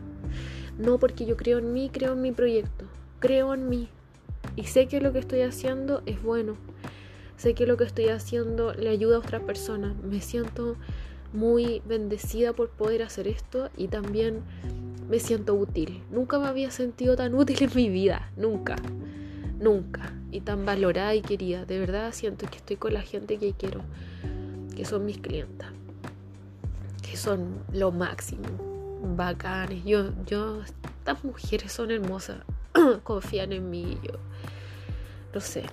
[0.78, 2.86] No porque yo creo en mí, creo en mi proyecto,
[3.20, 3.90] creo en mí
[4.56, 6.56] y sé que lo que estoy haciendo es bueno.
[7.38, 9.96] Sé que lo que estoy haciendo le ayuda a otras personas.
[10.04, 10.78] Me siento
[11.36, 14.42] muy bendecida por poder hacer esto y también
[15.10, 16.02] me siento útil.
[16.10, 18.76] Nunca me había sentido tan útil en mi vida, nunca,
[19.60, 20.14] nunca.
[20.32, 21.66] Y tan valorada y querida.
[21.66, 23.82] De verdad siento que estoy con la gente que quiero,
[24.76, 25.70] que son mis clientas,
[27.02, 28.44] que son lo máximo,
[29.16, 29.86] bacanes.
[29.86, 32.40] Yo, yo, estas mujeres son hermosas,
[33.04, 33.98] confían en mí.
[34.04, 34.14] Yo,
[35.34, 35.64] lo sé,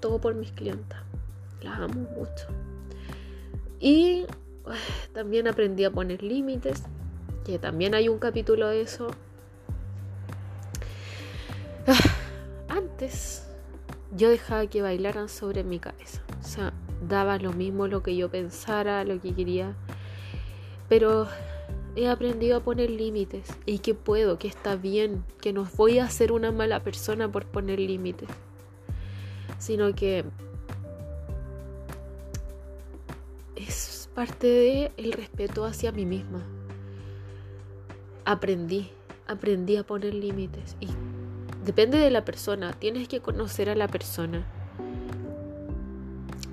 [0.00, 1.00] todo por mis clientas.
[1.62, 2.46] Las amo mucho.
[3.78, 4.26] Y
[5.12, 6.82] también aprendí a poner límites
[7.44, 9.08] que también hay un capítulo de eso.
[12.68, 13.46] Antes
[14.14, 16.22] yo dejaba que bailaran sobre mi cabeza.
[16.40, 16.72] O sea,
[17.08, 19.74] daba lo mismo lo que yo pensara, lo que quería.
[20.88, 21.28] Pero
[21.96, 26.08] he aprendido a poner límites y que puedo, que está bien, que no voy a
[26.08, 28.28] ser una mala persona por poner límites,
[29.58, 30.24] sino que
[34.14, 36.44] parte de el respeto hacia mí misma
[38.24, 38.88] aprendí,
[39.26, 40.76] aprendí a poner límites.
[40.80, 40.88] Y
[41.64, 44.44] depende de la persona, tienes que conocer a la persona.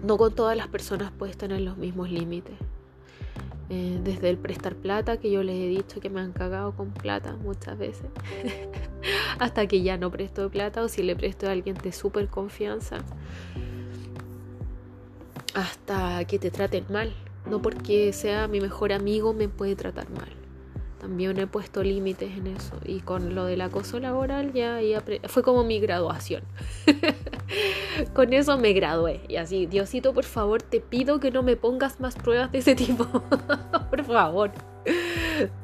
[0.03, 2.55] No con todas las personas puedes tener los mismos límites.
[3.69, 6.91] Eh, desde el prestar plata, que yo les he dicho que me han cagado con
[6.91, 8.05] plata muchas veces,
[9.39, 12.99] hasta que ya no presto plata o si le presto a alguien de súper confianza,
[15.53, 17.13] hasta que te traten mal.
[17.49, 20.29] No porque sea mi mejor amigo me puede tratar mal.
[20.99, 22.75] También he puesto límites en eso.
[22.83, 24.79] Y con lo del acoso laboral ya
[25.27, 26.43] fue como mi graduación.
[28.13, 29.21] con eso me gradué.
[29.27, 32.75] Y así, Diosito, por favor, te pido que no me pongas más pruebas de ese
[32.75, 33.05] tipo.
[33.89, 34.51] por favor.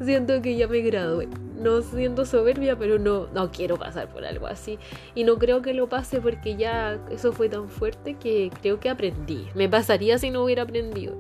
[0.02, 1.28] Siento que ya me gradué.
[1.64, 4.78] No siento soberbia, pero no, no quiero pasar por algo así.
[5.16, 8.90] Y no creo que lo pase porque ya eso fue tan fuerte que creo que
[8.90, 9.48] aprendí.
[9.56, 11.16] Me pasaría si no hubiera aprendido.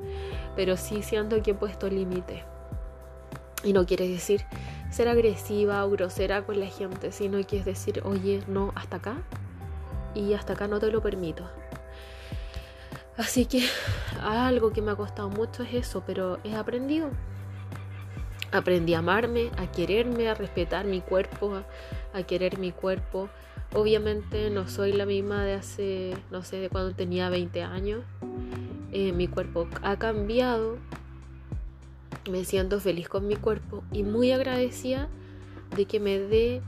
[0.57, 2.43] Pero sí siento que he puesto límites.
[3.63, 4.41] Y no quiere decir
[4.91, 9.15] ser agresiva o grosera con la gente, sino que es decir, oye, no, hasta acá
[10.13, 11.49] y hasta acá no te lo permito.
[13.17, 13.63] Así que
[14.21, 17.11] algo que me ha costado mucho es eso, pero he aprendido.
[18.53, 21.63] Aprendí a amarme, a quererme, a respetar mi cuerpo,
[22.13, 23.29] a, querer mi cuerpo,
[23.75, 28.03] Obviamente no soy la misma de hace, no sé, de cuando tenía 20 años.
[28.91, 30.77] Eh, mi cuerpo ha cambiado.
[32.29, 35.09] Me siento feliz con mi cuerpo y muy agradecida
[35.75, 36.61] de que me dé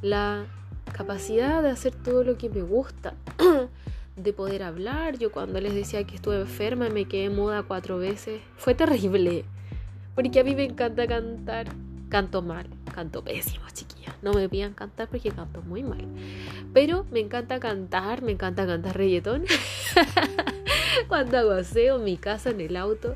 [0.00, 0.46] la
[0.90, 3.14] capacidad de hacer todo lo que me gusta,
[4.16, 5.18] de poder hablar.
[5.18, 8.40] Yo cuando les decía que estuve enferma me quedé muda cuatro veces.
[8.56, 9.44] Fue terrible,
[10.18, 11.68] porque a mí me encanta cantar.
[12.08, 14.16] Canto mal, canto pésimo, chiquilla.
[14.20, 16.04] No me pidan cantar porque canto muy mal.
[16.74, 19.44] Pero me encanta cantar, me encanta cantar reggaetón.
[21.08, 23.14] cuando hago aseo en mi casa, en el auto,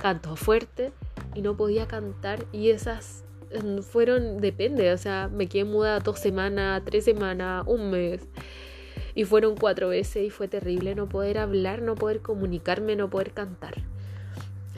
[0.00, 0.92] canto fuerte
[1.34, 2.46] y no podía cantar.
[2.50, 3.24] Y esas
[3.82, 8.26] fueron, depende, o sea, me quedé muda dos semanas, tres semanas, un mes.
[9.14, 13.32] Y fueron cuatro veces y fue terrible no poder hablar, no poder comunicarme, no poder
[13.32, 13.74] cantar.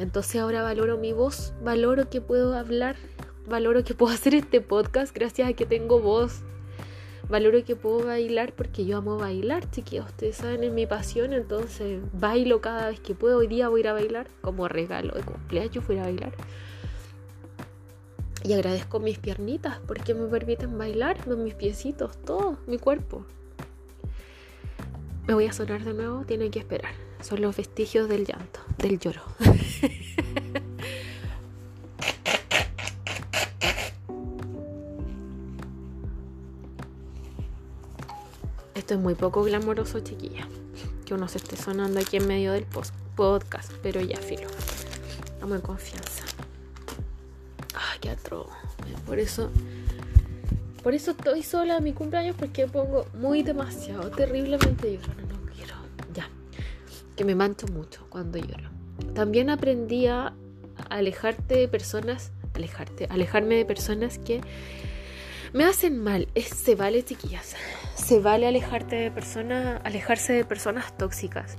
[0.01, 2.97] Entonces ahora valoro mi voz, valoro que puedo hablar,
[3.47, 6.41] valoro que puedo hacer este podcast gracias a que tengo voz.
[7.29, 10.07] Valoro que puedo bailar porque yo amo bailar, chiquillos.
[10.07, 13.39] Ustedes saben, es mi pasión, entonces bailo cada vez que puedo.
[13.39, 16.33] Hoy día voy a ir a bailar como regalo de cumpleaños, voy a a bailar.
[18.43, 23.27] Y agradezco mis piernitas porque me permiten bailar, mis piecitos, todo, mi cuerpo.
[25.29, 27.10] Me voy a sonar de nuevo, tienen que esperar.
[27.23, 29.23] Son los vestigios del llanto, del lloro.
[38.75, 40.49] Esto es muy poco glamoroso, chiquilla.
[41.05, 42.67] Que uno se esté sonando aquí en medio del
[43.15, 44.49] podcast, pero ya filo.
[45.41, 46.25] Vamos en confianza
[48.01, 48.47] qué atro.
[49.07, 49.51] Por eso,
[50.83, 55.13] por eso estoy sola en mi cumpleaños porque pongo muy demasiado, terriblemente lloro.
[55.15, 55.31] No, no quiero.
[55.31, 55.40] Ya.
[57.17, 58.71] Que me mancho mucho cuando lloro.
[59.15, 60.35] También aprendí a
[60.89, 64.41] alejarte de personas, alejarte, alejarme de personas que
[65.53, 66.29] me hacen mal.
[66.37, 67.57] se vale, chiquillas.
[67.95, 71.57] Se vale alejarte de personas, alejarse de personas tóxicas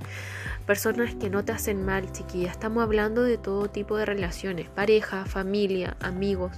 [0.62, 2.50] personas que no te hacen mal, chiquilla.
[2.50, 6.52] Estamos hablando de todo tipo de relaciones, pareja, familia, amigos,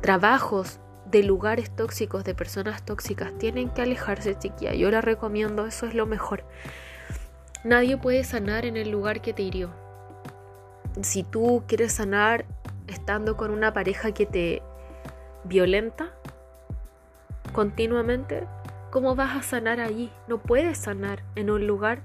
[0.00, 3.36] trabajos, de lugares tóxicos, de personas tóxicas.
[3.38, 4.74] Tienen que alejarse, chiquilla.
[4.74, 6.44] Yo la recomiendo, eso es lo mejor.
[7.66, 9.70] Nadie puede sanar en el lugar que te hirió.
[11.02, 12.44] Si tú quieres sanar
[12.86, 14.62] estando con una pareja que te
[15.42, 16.14] violenta
[17.52, 18.46] continuamente,
[18.92, 20.12] ¿cómo vas a sanar allí?
[20.28, 22.02] No puedes sanar en un lugar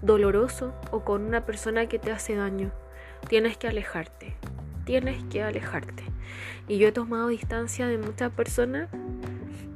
[0.00, 2.72] doloroso o con una persona que te hace daño.
[3.28, 4.34] Tienes que alejarte,
[4.86, 6.04] tienes que alejarte.
[6.66, 8.88] Y yo he tomado distancia de muchas personas,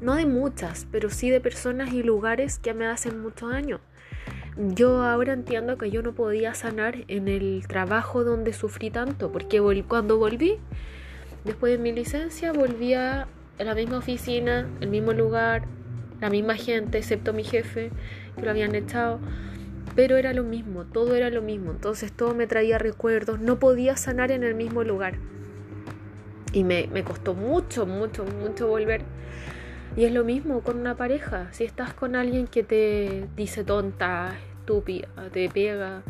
[0.00, 3.78] no de muchas, pero sí de personas y lugares que me hacen mucho daño.
[4.56, 9.61] Yo ahora entiendo que yo no podía sanar en el trabajo donde sufrí tanto, porque
[9.87, 10.56] cuando volví,
[11.44, 15.64] después de mi licencia, volví a la misma oficina, el mismo lugar,
[16.20, 17.90] la misma gente, excepto mi jefe,
[18.37, 19.20] que lo habían echado
[19.98, 23.96] pero era lo mismo, todo era lo mismo, entonces todo me traía recuerdos, no podía
[23.96, 25.14] sanar en el mismo lugar.
[26.52, 29.02] Y me, me costó mucho, mucho, mucho volver.
[29.96, 34.37] Y es lo mismo con una pareja, si estás con alguien que te dice tonta,
[34.61, 36.03] estúpida, te pega,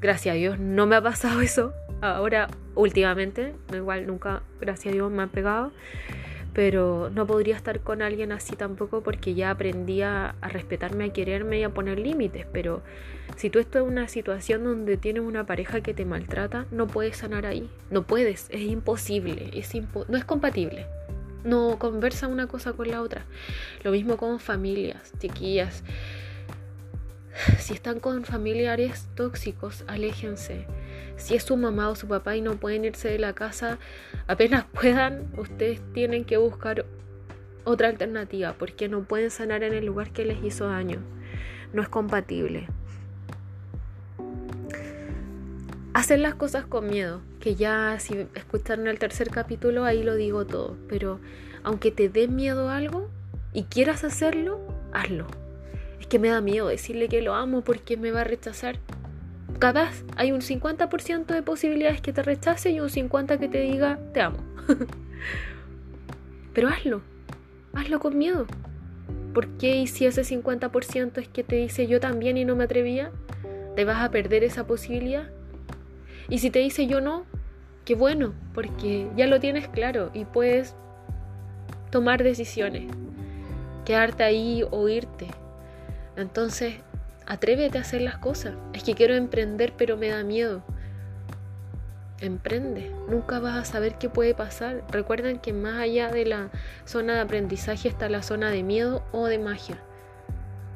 [0.00, 5.10] gracias a Dios no me ha pasado eso, ahora últimamente, igual nunca, gracias a Dios
[5.10, 5.72] me ha pegado.
[6.52, 11.60] Pero no podría estar con alguien así tampoco porque ya aprendí a, respetarme, a quererme
[11.60, 12.82] y a poner límites, pero
[13.36, 17.18] si tú estás en una situación donde tienes una pareja que te maltrata, no puedes
[17.18, 19.70] sanar ahí, no puedes, es imposible, es
[20.08, 20.86] no es compatible.
[21.44, 23.24] No conversa una cosa con la otra.
[23.82, 25.82] Lo mismo con familias, chiquillas.
[27.58, 30.66] Si están con familiares tóxicos, aléjense
[31.20, 33.78] si es su mamá o su papá y no pueden irse de la casa
[34.26, 36.86] apenas puedan, ustedes tienen que buscar
[37.64, 41.00] otra alternativa porque no pueden sanar en el lugar que les hizo daño.
[41.72, 42.68] No es compatible.
[45.92, 50.46] Hacer las cosas con miedo, que ya si escucharon el tercer capítulo ahí lo digo
[50.46, 51.20] todo, pero
[51.64, 53.08] aunque te dé miedo algo
[53.52, 54.60] y quieras hacerlo,
[54.92, 55.26] hazlo.
[56.00, 58.78] Es que me da miedo decirle que lo amo porque me va a rechazar
[59.60, 64.00] capaz hay un 50% de posibilidades que te rechace y un 50% que te diga
[64.12, 64.38] te amo.
[66.54, 67.02] Pero hazlo,
[67.74, 68.46] hazlo con miedo.
[69.34, 72.64] ¿Por qué y si ese 50% es que te dice yo también y no me
[72.64, 73.12] atrevía?
[73.76, 75.30] ¿Te vas a perder esa posibilidad?
[76.30, 77.26] Y si te dice yo no,
[77.84, 80.74] qué bueno, porque ya lo tienes claro y puedes
[81.90, 82.90] tomar decisiones,
[83.84, 85.26] quedarte ahí o irte.
[86.16, 86.76] Entonces,
[87.30, 88.54] Atrévete a hacer las cosas.
[88.72, 90.64] Es que quiero emprender pero me da miedo.
[92.18, 92.90] emprende.
[93.08, 94.82] Nunca vas a saber qué puede pasar.
[94.90, 96.50] Recuerden que más allá de la
[96.84, 99.78] zona de aprendizaje está la zona de miedo o de magia.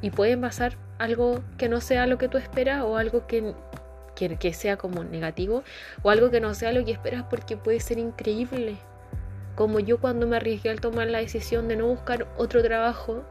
[0.01, 3.53] Y pueden pasar algo que no sea lo que tú esperas o algo que,
[4.15, 5.65] que, sea como negativo
[6.03, 8.77] o algo que no sea lo que esperas porque puede ser increíble.
[9.55, 13.25] Como yo cuando me arriesgué al tomar la decisión de no buscar otro trabajo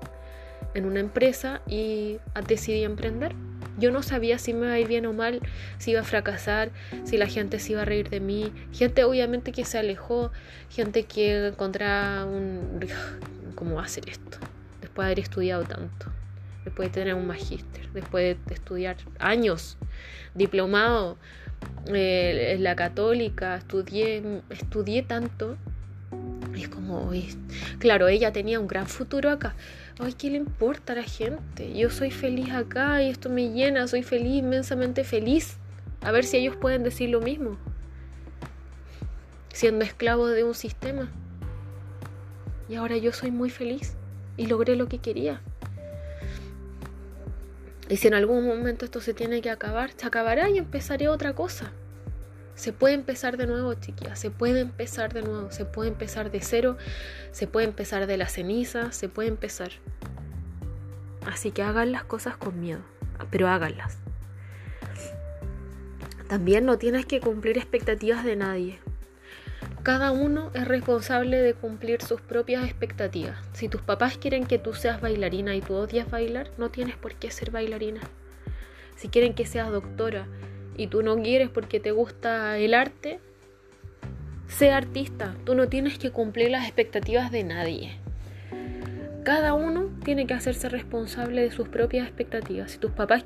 [0.73, 3.35] en una empresa y decidí emprender.
[3.77, 5.41] Yo no sabía si me iba a ir bien o mal,
[5.79, 6.71] si iba a fracasar,
[7.05, 8.51] si la gente se iba a reír de mí.
[8.71, 10.31] Gente obviamente que se alejó,
[10.69, 12.79] gente que encontraba un...
[13.55, 14.37] ¿Cómo hacer esto?
[14.81, 16.11] Después de haber estudiado tanto,
[16.63, 19.77] después de tener un magíster, después de estudiar años,
[20.33, 21.17] diplomado
[21.87, 25.57] eh, la católica, estudié, tanto.
[26.55, 27.11] es como,
[27.79, 29.55] claro, ella tenía un gran futuro acá,
[29.99, 31.73] ay, ¿qué le importa a la gente?
[31.73, 35.57] Yo soy feliz acá y esto me llena, soy feliz, inmensamente feliz.
[36.01, 37.57] A ver si ellos pueden decir lo mismo.
[39.53, 41.09] Siendo esclavo de un sistema.
[42.69, 43.95] Y ahora yo soy muy feliz
[44.37, 45.41] y logré lo que quería.
[47.89, 51.33] Y si en algún momento esto se tiene que acabar, se acabará y empezaré otra
[51.33, 51.71] cosa.
[52.55, 56.39] Se puede empezar de nuevo, chiquillas, se puede empezar de nuevo, se puede empezar de
[56.41, 56.77] cero,
[57.31, 59.71] se puede empezar de la ceniza, se puede empezar.
[61.25, 62.81] Así que hagan las cosas con miedo,
[63.31, 63.97] pero háganlas.
[66.27, 68.79] También no tienes que cumplir expectativas de nadie.
[69.83, 73.37] Cada uno es responsable de cumplir sus propias expectativas.
[73.51, 77.15] Si tus papás quieren que tú seas bailarina y tú odias bailar, no tienes por
[77.15, 77.99] qué ser bailarina.
[78.95, 80.25] Si quieren que seas doctora
[80.77, 83.19] y tú no quieres porque te gusta el arte,
[84.47, 85.35] sé artista.
[85.43, 87.97] Tú no tienes que cumplir las expectativas de nadie.
[89.25, 92.71] Cada uno tiene que hacerse responsable de sus propias expectativas.
[92.71, 93.25] Si tus papás,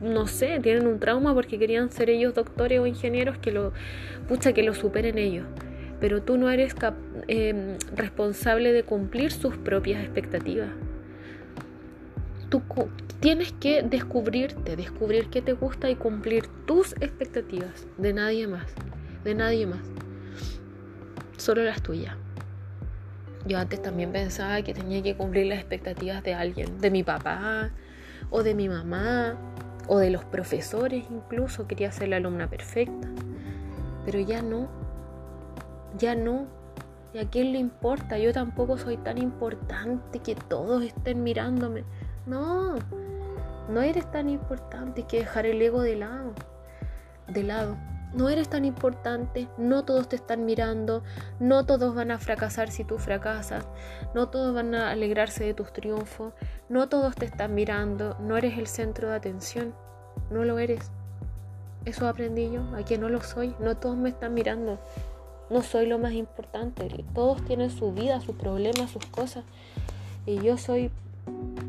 [0.00, 3.72] no sé, tienen un trauma porque querían ser ellos doctores o ingenieros, que lo,
[4.26, 5.46] pucha, que lo superen ellos.
[6.00, 6.74] Pero tú no eres
[7.26, 10.70] eh, responsable de cumplir sus propias expectativas.
[12.48, 12.62] Tú
[13.20, 17.86] tienes que descubrirte, descubrir qué te gusta y cumplir tus expectativas.
[17.98, 18.66] De nadie más,
[19.24, 19.82] de nadie más,
[21.36, 22.14] solo las tuyas.
[23.46, 27.70] Yo antes también pensaba que tenía que cumplir las expectativas de alguien, de mi papá
[28.30, 29.36] o de mi mamá
[29.86, 33.08] o de los profesores incluso, quería ser la alumna perfecta,
[34.04, 34.68] pero ya no,
[35.96, 36.46] ya no.
[37.14, 38.18] ¿Y a quién le importa?
[38.18, 41.84] Yo tampoco soy tan importante que todos estén mirándome.
[42.26, 42.74] No,
[43.68, 46.32] no eres tan importante que dejar el ego de lado.
[47.26, 47.76] De lado.
[48.14, 51.02] No eres tan importante, no todos te están mirando,
[51.40, 53.68] no todos van a fracasar si tú fracasas,
[54.14, 56.32] no todos van a alegrarse de tus triunfos,
[56.70, 59.74] no todos te están mirando, no eres el centro de atención,
[60.30, 60.90] no lo eres.
[61.84, 64.80] Eso aprendí yo, a no lo soy, no todos me están mirando,
[65.50, 69.44] no soy lo más importante, todos tienen su vida, sus problemas, sus cosas,
[70.26, 70.90] y yo soy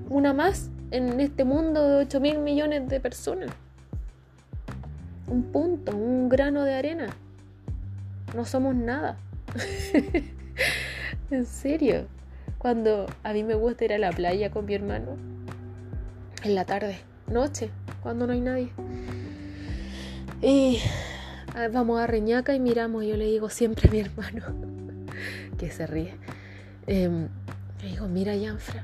[0.09, 3.49] una más en este mundo de 8 mil millones de personas.
[5.27, 7.07] Un punto, un grano de arena.
[8.35, 9.17] No somos nada.
[11.31, 12.07] en serio.
[12.57, 15.15] Cuando a mí me gusta ir a la playa con mi hermano,
[16.43, 17.69] en la tarde, noche,
[18.03, 18.69] cuando no hay nadie.
[20.41, 20.79] Y
[21.67, 24.43] vamos a Reñaca y miramos, yo le digo siempre a mi hermano,
[25.57, 26.15] que se ríe,
[26.87, 27.27] em,
[27.81, 28.83] le digo, mira Janfra,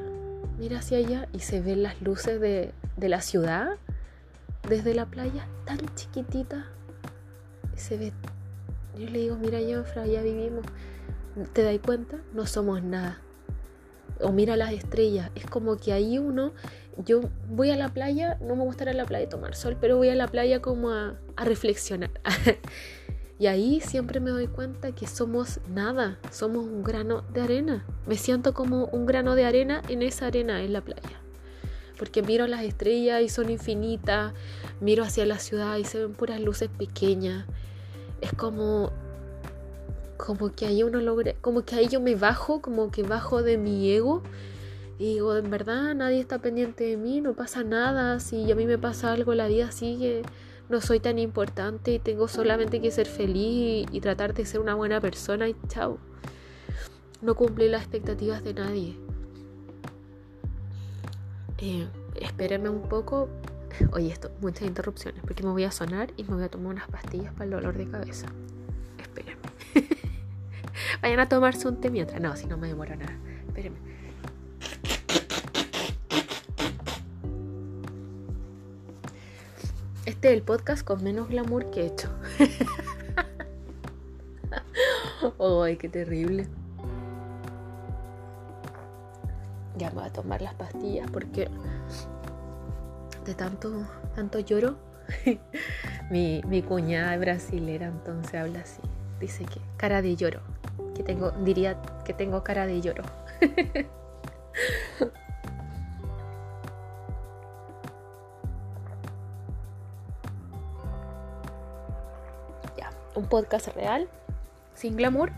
[0.60, 3.78] mira hacia allá y se ven las luces de, la ciudad
[4.68, 6.66] desde la playa, tan chiquitita.
[7.76, 8.14] Se ve.
[8.98, 10.66] Yo le digo, mira, Janfra, ya vivimos.
[11.54, 12.18] ¿Te das cuenta?
[12.34, 13.20] No somos nada.
[14.22, 15.30] O mira las estrellas.
[15.36, 16.54] Es como que ahí uno.
[17.04, 19.78] Yo voy a la playa, no me gusta ir a la playa y tomar sol,
[19.80, 22.12] pero voy a la playa como a, reflexionar.
[23.38, 27.86] Y ahí siempre me doy cuenta que somos nada, somos un grano de arena.
[28.08, 31.20] Me siento como un grano de arena en esa arena en la playa.
[32.00, 34.32] Porque miro las estrellas y son infinitas,
[34.80, 37.46] miro hacia la ciudad y se ven puras luces pequeñas.
[38.22, 38.94] Es como
[40.16, 43.58] como que ahí uno logra, como que ahí yo me bajo, como que bajo de
[43.58, 44.24] mi ego
[45.00, 48.78] digo, en verdad nadie está pendiente de mí, no pasa nada, si a mí me
[48.78, 50.24] pasa algo la vida sigue
[50.70, 54.74] no soy tan importante y tengo solamente que ser feliz y, tratar de ser una
[54.74, 56.00] buena persona y chao.
[57.22, 58.98] No cumplí las expectativas de nadie.
[61.60, 61.88] Eh,
[62.20, 63.30] espérenme un poco.
[63.94, 66.88] Oye, esto, muchas interrupciones, porque me voy a sonar y me voy a tomar unas
[66.88, 68.28] pastillas para el dolor de cabeza.
[69.00, 69.42] Espérenme.
[71.02, 72.20] Vayan a tomarse un té mientras.
[72.22, 73.18] No, si no me demora nada.
[73.48, 73.78] Espérenme.
[80.06, 82.10] Este es el podcast con menos glamour que he hecho.
[85.64, 86.48] Ay, qué terrible.
[89.78, 91.50] Ya me voy a tomar las pastillas porque
[93.26, 94.76] de tanto, tanto lloro.
[96.12, 98.82] mi, mi cuñada es brasilera, entonces habla así.
[99.20, 100.42] Dice que cara de lloro.
[100.96, 103.04] Que tengo, diría que tengo cara de lloro.
[113.26, 114.08] un podcast real,
[114.76, 115.32] sin glamour,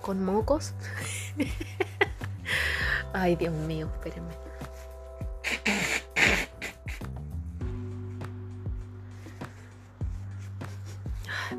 [0.00, 0.74] con mocos.
[3.12, 4.32] Ay, Dios mío, espérenme.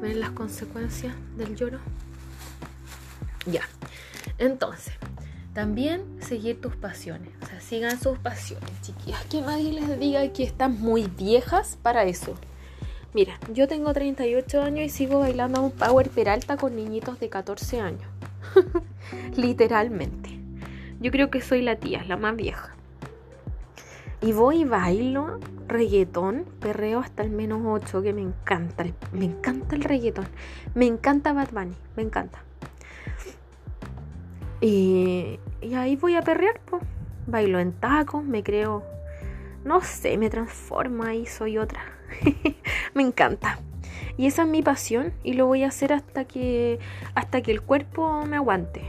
[0.01, 1.79] ¿Ven las consecuencias del lloro?
[3.45, 3.61] Ya.
[4.37, 4.93] Entonces,
[5.53, 7.29] también seguir tus pasiones.
[7.41, 9.23] O sea, sigan sus pasiones, chiquillas.
[9.25, 12.35] Que nadie les diga que están muy viejas para eso.
[13.13, 17.79] Mira, yo tengo 38 años y sigo bailando un power peralta con niñitos de 14
[17.79, 18.09] años.
[19.35, 20.39] Literalmente.
[20.99, 22.75] Yo creo que soy la tía, la más vieja.
[24.21, 28.85] Y voy y bailo reggaetón, perreo hasta el menos 8, que me encanta.
[29.11, 30.27] Me encanta el reggaetón.
[30.73, 32.39] Me encanta Bad Bunny, me encanta.
[34.61, 35.39] Y,
[35.75, 36.81] ahí voy a perrear, pues.
[37.27, 38.83] Bailo en tacos, me creo.
[39.65, 41.81] No sé, me transformo ahí, soy otra.
[42.93, 43.59] me encanta.
[44.17, 46.79] Y esa es mi pasión y lo voy a hacer hasta que
[47.15, 48.81] hasta que el cuerpo me aguante.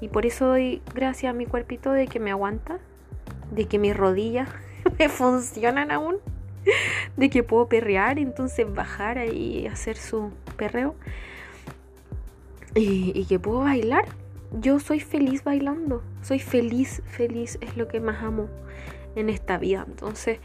[0.00, 2.78] Y por eso doy gracias a mi cuerpito de que me aguanta,
[3.50, 4.48] de que mis rodillas
[4.98, 6.16] me funcionan aún,
[7.16, 10.94] de que puedo perrear, entonces bajar ahí y hacer su perreo.
[12.74, 14.04] Y, y que puedo bailar.
[14.60, 18.48] Yo soy feliz bailando, soy feliz, feliz, es lo que más amo
[19.16, 19.84] en esta vida.
[19.86, 20.38] Entonces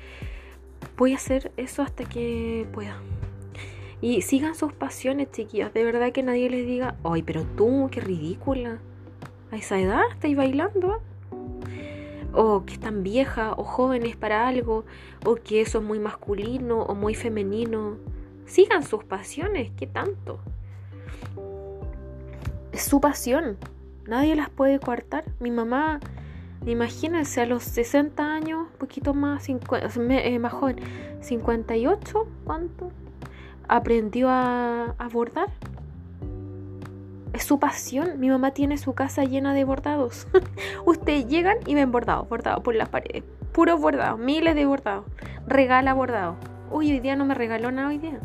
[0.97, 2.97] voy a hacer eso hasta que pueda.
[4.01, 5.73] Y sigan sus pasiones, chiquillas.
[5.73, 8.79] De verdad que nadie les diga, ay, pero tú, qué ridícula
[9.51, 11.01] a esa edad estáis bailando.
[12.33, 14.83] O que están viejas o jóvenes para algo.
[15.25, 17.95] O que eso es muy masculino o muy femenino.
[18.45, 20.39] Sigan sus pasiones, ¿qué tanto?
[22.73, 23.57] Es su pasión.
[24.05, 25.23] Nadie las puede coartar.
[25.39, 26.01] Mi mamá,
[26.65, 30.77] imagínense, a los 60 años, poquito más, eh, más joven,
[31.21, 32.91] 58, ¿cuánto?
[33.67, 35.49] Aprendió a, a bordar
[37.33, 38.19] es su pasión.
[38.19, 40.27] Mi mamá tiene su casa llena de bordados.
[40.85, 43.23] Ustedes llegan y ven bordados, bordados por las paredes.
[43.51, 45.05] Puros bordados, miles de bordados.
[45.47, 46.37] Regala bordados.
[46.71, 48.19] Uy, hoy día no me regaló nada hoy día.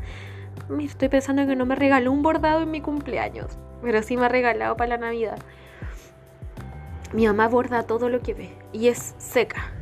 [0.80, 3.58] Estoy pensando que no me regaló un bordado en mi cumpleaños.
[3.82, 5.38] Pero sí me ha regalado para la Navidad.
[7.12, 8.58] Mi mamá borda todo lo que ve.
[8.72, 9.72] Y es seca.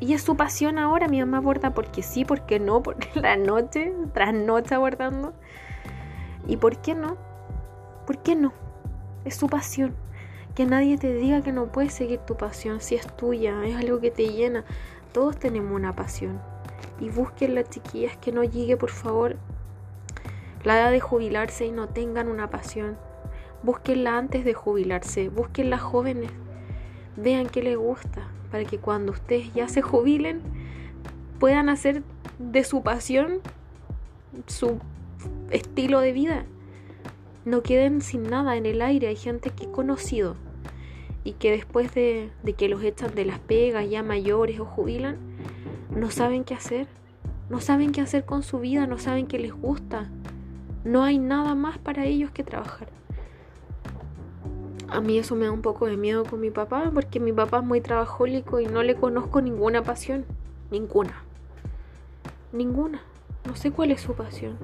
[0.00, 1.08] Y es su pasión ahora.
[1.08, 5.32] Mi mamá borda porque sí, porque no, porque la noche, tras noche bordando.
[6.46, 7.16] ¿Y por qué no?
[8.06, 8.52] ¿Por qué no?
[9.26, 9.94] es su pasión.
[10.54, 14.00] Que nadie te diga que no puedes seguir tu pasión si es tuya, es algo
[14.00, 14.64] que te llena.
[15.12, 16.40] Todos tenemos una pasión.
[17.00, 19.36] Y busquen las chiquillas que no llegue, por favor,
[20.64, 22.96] la edad de jubilarse y no tengan una pasión.
[23.62, 26.30] Búsquenla antes de jubilarse, las jóvenes.
[27.16, 30.40] Vean qué les gusta, para que cuando ustedes ya se jubilen,
[31.38, 32.02] puedan hacer
[32.38, 33.40] de su pasión
[34.46, 34.78] su
[35.50, 36.44] estilo de vida
[37.46, 39.06] no queden sin nada en el aire.
[39.06, 40.34] Hay gente que he conocido
[41.24, 45.16] y que después de, que los echan de las pegas ya mayores o jubilan,
[45.90, 46.88] no saben qué hacer.
[47.48, 50.10] No saben qué hacer con su vida, no saben qué les gusta.
[50.84, 52.88] No hay nada más para ellos que trabajar.
[54.88, 57.58] A mí eso me da un poco de miedo con mi papá, porque mi papá
[57.58, 60.24] es muy trabajólico y no le conozco ninguna pasión.
[60.70, 61.24] Ninguna.
[62.52, 63.02] Ninguna.
[63.44, 64.56] No sé cuál es su pasión.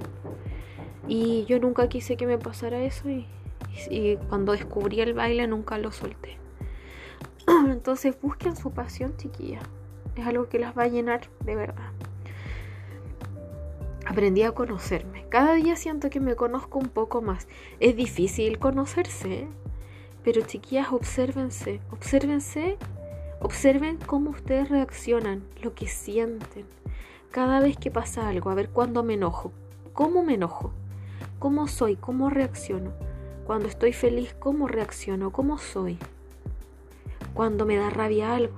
[1.09, 3.27] Y yo nunca quise que me pasara eso y,
[4.29, 6.39] cuando descubrí el baile nunca lo solté.
[7.49, 9.61] Entonces busquen su pasión, chiquilla.
[10.15, 11.91] Es algo que las va a llenar de verdad.
[14.07, 15.27] Aprendí a conocerme.
[15.31, 17.49] Cada día siento que me conozco un poco más.
[17.81, 19.49] Es difícil conocerse, ¿eh?
[20.25, 21.81] Pero chiquillas, obsérvense.
[21.91, 22.77] Obsérvense.
[23.41, 26.65] Observen cómo ustedes reaccionan, lo que sienten.
[27.33, 29.53] Cada vez que pasa algo, a ver cuándo me enojo.
[29.95, 30.73] ¿Cómo me enojo?
[31.39, 31.97] ¿Cómo soy?
[31.97, 32.93] ¿Cómo reacciono?
[33.45, 35.33] Cuando estoy feliz, ¿cómo reacciono?
[35.33, 35.99] ¿Cómo soy?
[37.35, 38.55] Cuando me da rabia algo.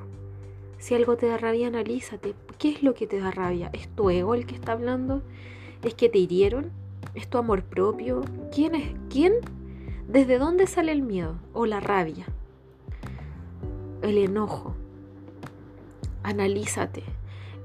[0.78, 2.34] Si algo te da rabia, analízate.
[2.58, 3.70] ¿Qué es lo que te da rabia?
[3.72, 5.22] ¿Es tu ego el que está hablando?
[5.82, 6.72] ¿Es que te hirieron?
[7.14, 8.22] ¿Es tu amor propio?
[8.52, 8.92] ¿Quién es?
[9.08, 9.34] ¿Quién?
[10.14, 12.24] ¿Desde dónde sale el miedo o la rabia?
[14.00, 14.76] El enojo.
[16.22, 17.02] Analízate.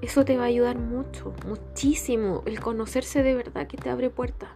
[0.02, 2.41] Eso te va a ayudar mucho, muchísimo.
[2.47, 4.50] El conocerse de verdad que te abre puertas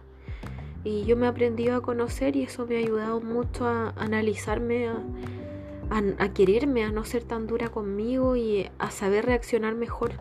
[0.82, 4.88] Y yo me he aprendido a conocer y eso me ha ayudado mucho a analizarme,
[4.88, 4.98] a,
[6.18, 10.14] a, quererme, a no ser tan dura conmigo y a saber reaccionar mejor.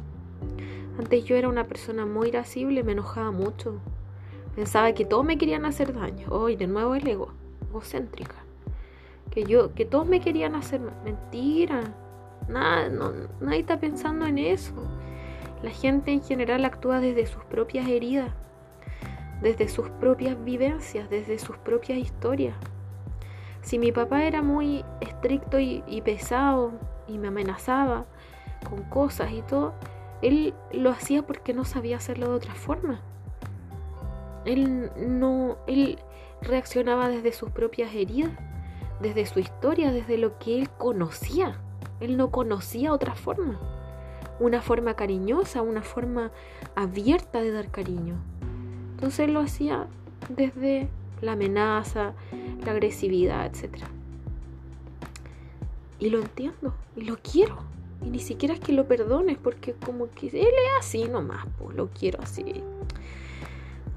[0.99, 3.80] Antes yo era una persona muy irascible, me enojaba mucho.
[4.55, 6.28] Pensaba que todos me querían hacer daño.
[6.30, 7.32] Hoy de nuevo el ego,
[7.74, 8.36] egocéntrica.
[9.32, 11.82] Que yo, que todos me querían hacer mentira.
[12.47, 13.11] Nada, no,
[13.41, 14.74] nadie está pensando en eso.
[15.63, 18.32] La gente en general actúa desde sus propias heridas,
[19.41, 22.55] desde sus propias vivencias, desde sus propias historias.
[23.61, 26.74] Si mi papá era muy estricto y, pesado
[27.07, 28.05] y me amenazaba
[28.69, 29.74] con cosas y todo,
[30.21, 32.99] él lo hacía porque no sabía hacerlo de otra forma.
[34.43, 35.97] Él no, él
[36.44, 38.32] reaccionaba desde sus propias heridas,
[39.02, 41.60] desde su historia, desde lo que él conocía.
[42.00, 43.60] Él no conocía otra forma
[44.39, 46.32] una forma cariñosa, una forma
[46.76, 48.16] abierta de dar cariño.
[48.91, 49.88] Entonces lo hacía
[50.30, 50.89] desde
[51.22, 52.14] la amenaza,
[52.66, 53.84] la agresividad, etc.
[56.00, 57.58] Y lo entiendo, y lo quiero.
[58.06, 61.88] Y ni siquiera es que lo perdones, porque como que él es así nomás, lo
[61.88, 62.62] quiero así.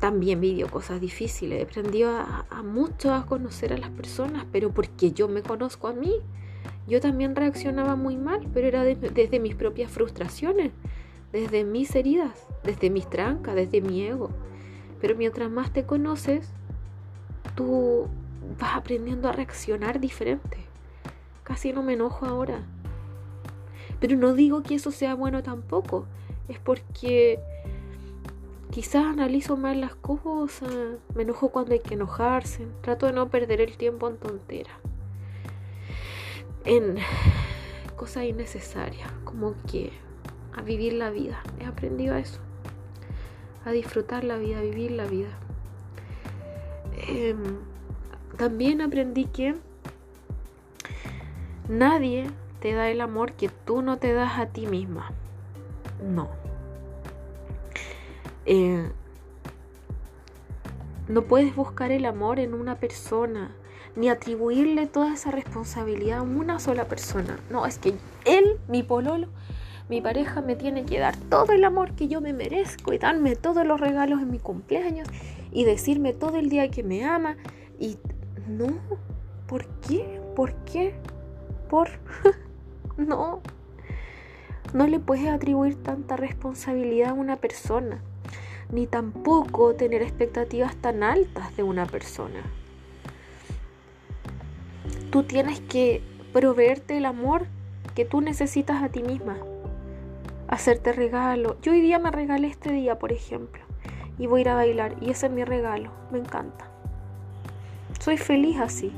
[0.00, 5.12] También vivió cosas difíciles, aprendió a, a mucho a conocer a las personas, pero porque
[5.12, 6.20] yo me conozco a mí,
[6.86, 10.72] yo también reaccionaba muy mal, pero era desde mis propias frustraciones,
[11.32, 14.30] desde mis heridas, desde mis trancas, desde mi ego.
[15.00, 16.48] Pero mientras más te conoces,
[17.56, 18.06] tú
[18.58, 20.58] vas aprendiendo a reaccionar diferente.
[21.42, 22.60] Casi no me enojo ahora.
[23.98, 26.06] Pero no digo que eso sea bueno tampoco.
[26.48, 27.40] Es porque
[28.70, 30.70] quizás analizo mal las cosas,
[31.14, 34.76] me enojo cuando hay que enojarse, trato de no perder el tiempo en tonteras
[36.66, 36.96] en
[37.96, 39.92] cosas innecesarias, como que
[40.54, 41.42] a vivir la vida.
[41.60, 42.40] He aprendido a eso,
[43.64, 45.28] a disfrutar la vida, a vivir la vida.
[47.08, 47.58] Em,
[48.36, 49.54] también aprendí que
[51.68, 52.26] nadie
[52.60, 55.12] te da el amor que tú no te das a ti misma.
[56.02, 56.45] No.
[58.46, 58.90] Eh,
[61.08, 63.50] no puedes buscar el amor en una persona,
[63.94, 67.38] ni atribuirle toda esa responsabilidad a una sola persona.
[67.50, 67.94] No, es que
[68.24, 69.28] él, mi pololo,
[69.88, 73.36] mi pareja me tiene que dar todo el amor que yo me merezco y darme
[73.36, 75.08] todos los regalos en mi cumpleaños
[75.52, 77.36] y decirme todo el día que me ama.
[77.78, 77.98] Y
[78.48, 78.78] no,
[79.46, 80.20] ¿por qué?
[80.34, 80.94] ¿Por qué?
[81.68, 81.88] ¿Por?
[82.96, 83.42] no.
[84.74, 88.02] No le puedes atribuir tanta responsabilidad a una persona,
[88.70, 92.42] ni tampoco tener expectativas tan altas de una persona
[95.16, 96.02] tú tienes que
[96.34, 97.46] proveerte el amor
[97.94, 99.38] que tú necesitas a ti misma.
[100.46, 101.56] Hacerte regalo.
[101.62, 103.62] Yo hoy día me regalé este día, por ejemplo,
[104.18, 105.90] y voy a ir a bailar y ese es mi regalo.
[106.10, 106.68] Me encanta.
[107.98, 108.92] Soy feliz así.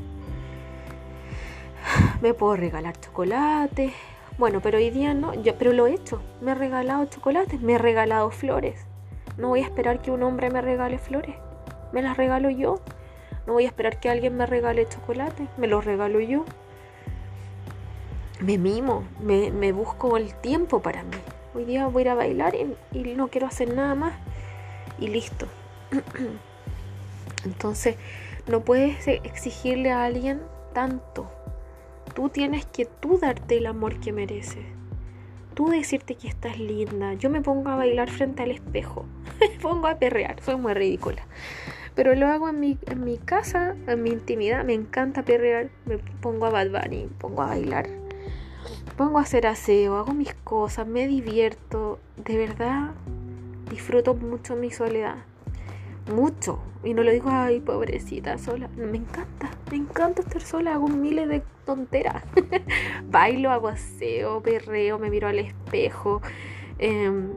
[2.21, 3.93] Me puedo regalar chocolate.
[4.39, 6.21] Bueno, pero hoy día no, yo, pero lo he hecho.
[6.41, 8.88] Me he regalado chocolates, me he regalado flores.
[9.39, 11.36] No voy a esperar que un hombre me regale flores.
[11.93, 12.80] Me las regalo yo.
[13.47, 16.45] No voy a esperar que alguien me regale chocolate, me lo regalo yo.
[18.41, 21.16] Me mimo, me, busco el tiempo para mí.
[21.55, 24.14] Hoy día voy a ir a bailar y, no quiero hacer nada más.
[24.99, 25.47] Y listo.
[27.45, 27.97] Entonces,
[28.49, 31.30] no puedes exigirle a alguien tanto.
[32.14, 34.78] Tú tienes que tú darte el amor que mereces.
[35.59, 37.15] Tú decirte que estás linda.
[37.15, 39.07] Yo me pongo a bailar frente al espejo.
[39.41, 40.41] me pongo a perrear.
[40.41, 41.27] Soy muy ridícula.
[41.97, 44.65] Pero lo hago en mi, en mi casa, en mi intimidad.
[44.65, 45.69] Me encanta perrear.
[45.85, 47.89] Me pongo a Bad Bunny, pongo a bailar.
[48.97, 51.99] Pongo a hacer aseo, hago mis cosas, me divierto.
[52.25, 52.93] De verdad,
[53.69, 55.17] disfruto mucho mi soledad.
[56.13, 56.59] Mucho.
[56.85, 58.69] Y no lo digo, ay, pobrecita, sola.
[58.77, 60.75] Me encanta, me encanta estar sola.
[60.75, 62.23] Hago miles de tonteras.
[63.11, 66.23] Bailo, hago aseo, perreo, me miro al espejo.
[66.79, 67.31] Em,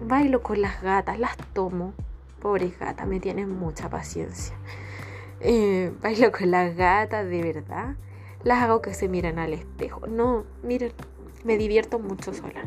[0.00, 1.94] bailo con las gatas, las tomo.
[2.40, 4.54] Pobre gata, me tienen mucha paciencia.
[5.40, 7.96] Eh, bailo con las gatas, de verdad.
[8.42, 10.06] Las hago que se miren al espejo.
[10.06, 10.92] No, miren,
[11.44, 12.64] me divierto mucho sola.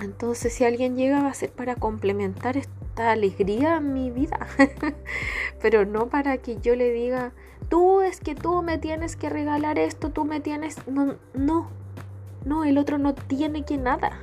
[0.00, 2.56] Entonces, si alguien llega, va a ser para complementar
[3.00, 4.46] alegría en mi vida.
[5.62, 7.32] Pero no para que yo le diga,
[7.68, 10.86] tú es que tú me tienes que regalar esto, tú me tienes.
[10.86, 11.68] No, no,
[12.44, 14.20] no, el otro no tiene que nada.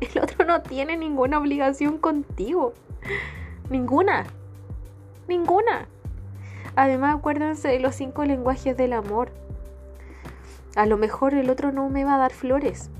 [0.00, 2.74] El otro no tiene ninguna obligación contigo.
[3.70, 4.26] Ninguna.
[5.26, 5.88] Ninguna.
[6.76, 9.30] Además, acuérdense de los cinco lenguajes del amor.
[10.76, 12.90] A lo mejor el otro no me va a dar flores.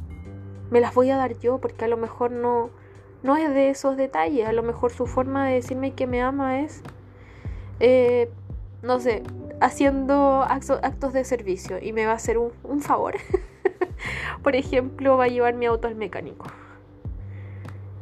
[0.70, 2.70] Me las voy a dar yo porque a lo mejor no,
[3.22, 4.46] no es de esos detalles.
[4.46, 6.82] A lo mejor su forma de decirme que me ama es
[7.80, 8.30] eh,
[8.82, 9.22] no sé,
[9.60, 13.16] haciendo actos, de servicio y me va a hacer un, favor.
[14.42, 16.46] Por ejemplo, va a llevar mi auto al mecánico.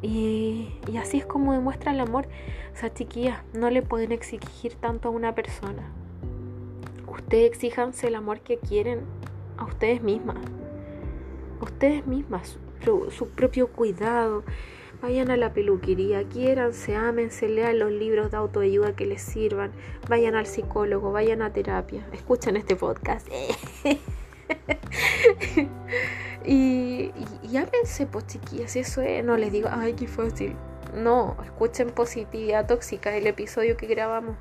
[0.03, 2.29] Y, y, así es como demuestra el amor.
[2.75, 5.83] O sea, chiquillas, no le pueden exigir tanto a una persona.
[7.09, 9.01] Ustedes exíjanse el amor que quieren
[9.57, 10.37] a ustedes mismas.
[11.61, 12.59] Ustedes mismas,
[13.11, 14.45] su propio cuidado,
[15.05, 19.71] Vayan a la peluquería, quiéranse, ámense, lean los libros de autoayuda que les sirvan,
[20.09, 23.29] vayan al psicólogo, vayan a terapia, escuchen este podcast.
[26.47, 30.57] y, y, ámense, pues chiquillas, eso es, no les digo, ay, qué fácil.
[30.95, 34.39] No, escuchen positividad tóxica, el episodio que grabamos.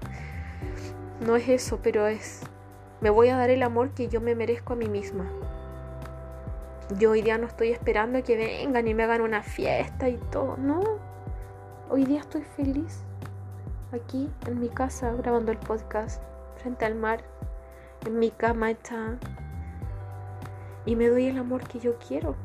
[1.25, 2.39] No es eso, pero es,
[3.01, 5.29] me voy a dar el amor que yo me merezco a mí misma.
[6.89, 10.57] Yo hoy día no estoy esperando que vengan y me hagan una fiesta y todo.
[10.57, 10.81] No.
[11.89, 13.03] Hoy día estoy feliz.
[13.93, 16.21] Aquí en mi casa grabando el podcast.
[16.57, 17.23] Frente al mar.
[18.05, 19.17] En mi cama está.
[20.85, 22.35] Y me doy el amor que yo quiero.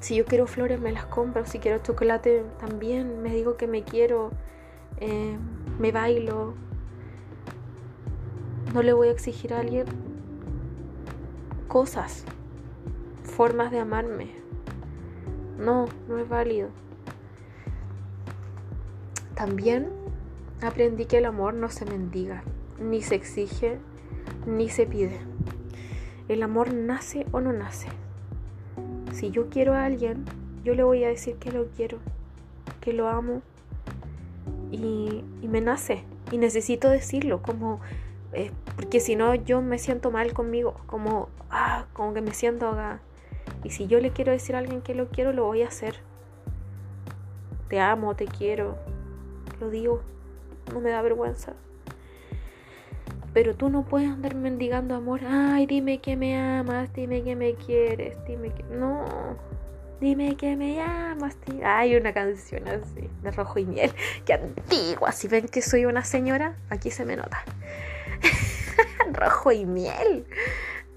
[0.00, 1.46] Si yo quiero flores me las compro.
[1.46, 3.22] Si quiero chocolate también.
[3.22, 4.30] Me digo que me quiero.
[4.98, 5.38] Eh,
[5.78, 6.54] me bailo.
[8.74, 9.86] No le voy a exigir a alguien
[11.68, 12.24] cosas
[13.38, 14.32] formas de amarme.
[15.60, 16.70] No, no es válido.
[19.36, 19.90] También
[20.60, 22.42] aprendí que el amor no se mendiga,
[22.80, 23.78] ni se exige,
[24.44, 25.20] ni se pide.
[26.26, 27.86] El amor nace o no nace.
[29.12, 30.24] Si yo quiero a alguien,
[30.64, 31.98] yo le voy a decir que lo quiero,
[32.80, 33.42] que lo amo
[34.72, 36.02] y, me nace.
[36.32, 37.78] Y necesito decirlo, como,
[38.32, 42.66] eh, porque si no yo me siento mal conmigo, como, ah, como que me siento
[43.64, 45.96] y si yo le quiero decir a alguien que lo quiero, lo voy a hacer.
[47.68, 48.76] Te amo, te quiero.
[49.60, 50.02] Lo digo.
[50.72, 51.54] No me da vergüenza.
[53.32, 55.20] Pero tú no puedes andar mendigando amor.
[55.26, 58.62] Ay, dime que me amas, dime que me quieres, dime que...
[58.64, 59.04] No.
[60.00, 61.36] Dime que me amas.
[61.64, 63.90] Hay una canción así, de rojo y miel.
[64.24, 65.12] Qué antigua.
[65.12, 67.42] Si ven que soy una señora, aquí se me nota.
[69.12, 70.24] rojo y miel.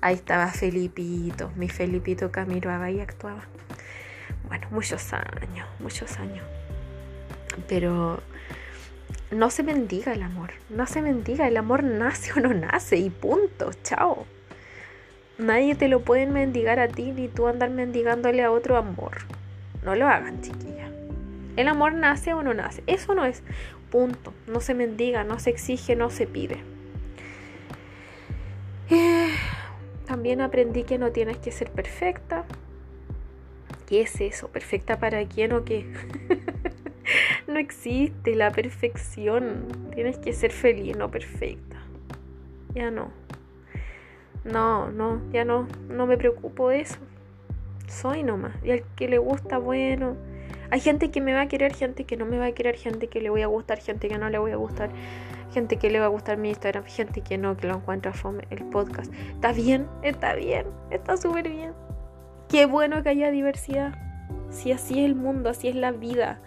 [0.02, 3.43] Ahí estaba Felipito, mi Felipito caminaba y actuaba.
[4.47, 6.43] Bueno, muchos años, muchos años.
[7.68, 8.20] Pero
[9.30, 13.12] no se mendiga el amor, no se mendiga, el amor nace o no nace y
[13.12, 14.26] punto, chao.
[15.38, 19.20] Nadie te lo puede mendigar a ti ni tú andar mendigándole a otro amor.
[19.84, 20.89] No lo hagan, chiquilla.
[21.58, 23.43] El amor nace o no nace, eso no es
[23.91, 26.64] punto, no se mendiga, no se exige, no se pide.
[30.22, 32.45] También aprendí que no tienes que ser perfecta.
[33.88, 34.49] ¿Qué es eso?
[34.49, 35.91] ¿Perfecta para quién o qué?
[37.47, 39.65] no existe la perfección.
[39.95, 41.78] Tienes que ser feliz, no perfecta.
[42.76, 43.11] Ya no.
[44.43, 46.99] No, no, ya no, no me preocupo de eso.
[47.88, 48.53] Soy nomás.
[48.63, 50.17] Y al que le gusta, bueno.
[50.69, 53.07] Hay gente que me va a querer, gente que no me va a querer, gente
[53.07, 54.91] que le voy a gustar, gente que no le voy a gustar
[55.52, 58.45] gente que le va a gustar mi Instagram, gente que no, que lo encuentra fome
[58.49, 59.14] el podcast.
[59.34, 61.74] Está bien, está bien, está súper bien.
[62.49, 63.93] Qué bueno que haya diversidad.
[64.49, 66.39] Si así es el mundo, así es la vida.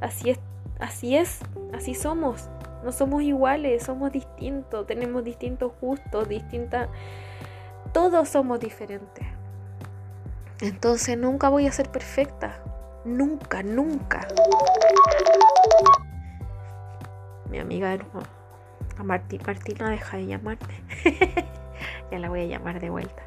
[0.00, 0.38] Así es,
[0.78, 1.40] así es,
[1.72, 2.48] así somos.
[2.84, 6.88] No somos iguales, somos distintos, tenemos distintos gustos, distintas...
[7.92, 9.26] Todos somos diferentes.
[10.60, 12.62] Entonces nunca voy a ser perfecta.
[13.04, 14.26] Nunca, nunca
[17.52, 18.22] mi amiga nuevo.
[18.98, 20.74] A Martín, Martina deja de llamarme.
[22.10, 23.22] ya la voy a llamar de vuelta.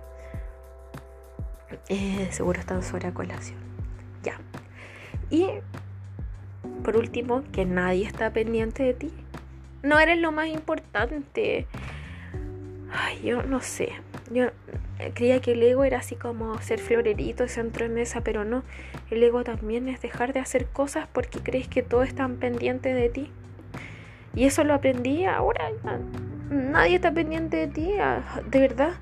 [1.87, 3.59] Eh, seguro están sobre colación.
[4.23, 4.39] Ya.
[5.29, 5.47] Y
[6.83, 9.13] por último, que nadie está pendiente de ti.
[9.83, 11.67] No eres lo más importante.
[12.91, 13.91] Ay, yo no sé.
[14.31, 14.47] Yo
[15.13, 18.63] creía que el ego era así como ser florerito, centro de mesa, pero no.
[19.11, 23.09] El ego también es dejar de hacer cosas porque crees que todos están pendientes de
[23.09, 23.31] ti.
[24.35, 25.69] Y eso lo aprendí ahora.
[26.49, 27.93] Nadie está pendiente de ti,
[28.49, 28.93] de verdad.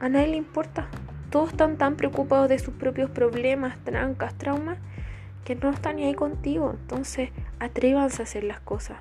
[0.00, 0.88] A nadie le importa.
[1.30, 4.78] Todos están tan preocupados de sus propios problemas, trancas, traumas,
[5.44, 6.74] que no están ni ahí contigo.
[6.78, 7.30] Entonces,
[7.60, 8.98] atrévanse a hacer las cosas.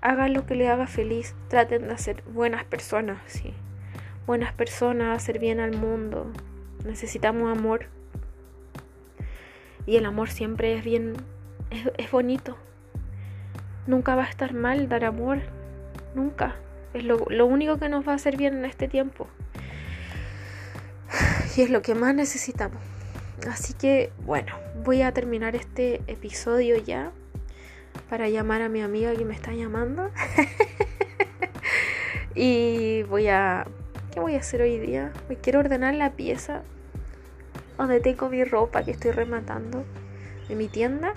[0.00, 1.34] Hagan lo que les haga feliz.
[1.48, 3.52] Traten de ser buenas personas, sí.
[4.26, 6.30] Buenas personas, hacer bien al mundo.
[6.84, 7.86] Necesitamos amor.
[9.84, 11.14] Y el amor siempre es bien,
[11.96, 12.56] es bonito.
[13.86, 15.38] Nunca va a estar mal dar amor.
[16.14, 16.56] Nunca.
[16.92, 19.28] Es lo, único que nos va a hacer bien en este tiempo.
[21.56, 22.80] Y es lo que más necesitamos.
[23.48, 24.52] Así que, bueno,
[24.84, 27.12] voy a terminar este episodio ya.
[28.10, 30.10] para llamar a mi amiga que me está llamando.
[32.34, 33.66] y voy a...
[34.12, 35.12] ¿Qué voy a hacer hoy día?
[35.28, 36.62] Me quiero ordenar la pieza
[37.76, 39.84] donde tengo mi ropa que estoy rematando
[40.48, 41.14] de mi tienda.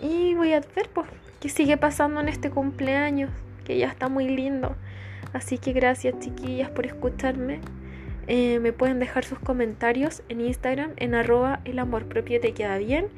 [0.00, 1.06] Y voy a ver pues,
[1.44, 3.28] qué sigue pasando en este cumpleaños,
[3.66, 4.76] que ya está muy lindo.
[5.34, 7.60] Así que gracias chiquillas por escucharme.
[8.28, 12.78] Eh, me pueden dejar sus comentarios en Instagram en arroba el amor propio te queda
[12.78, 13.08] bien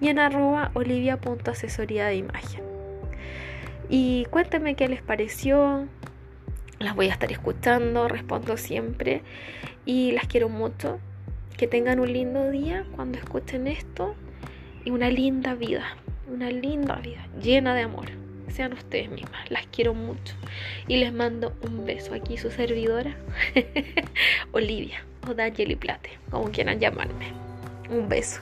[0.00, 2.62] y en arroba olivia.asesoría de imagen.
[3.90, 5.86] Y cuéntenme qué les pareció.
[6.78, 9.20] Las voy a estar escuchando, respondo siempre
[9.84, 11.00] y las quiero mucho.
[11.58, 14.14] Que tengan un lindo día cuando escuchen esto
[14.84, 15.96] y una linda vida,
[16.32, 18.06] una linda vida llena de amor.
[18.48, 20.34] Sean ustedes mismas, las quiero mucho
[20.86, 23.16] y les mando un beso aquí su servidora
[24.52, 27.32] Olivia o Danieli Plate, como quieran llamarme.
[27.90, 28.40] Un beso.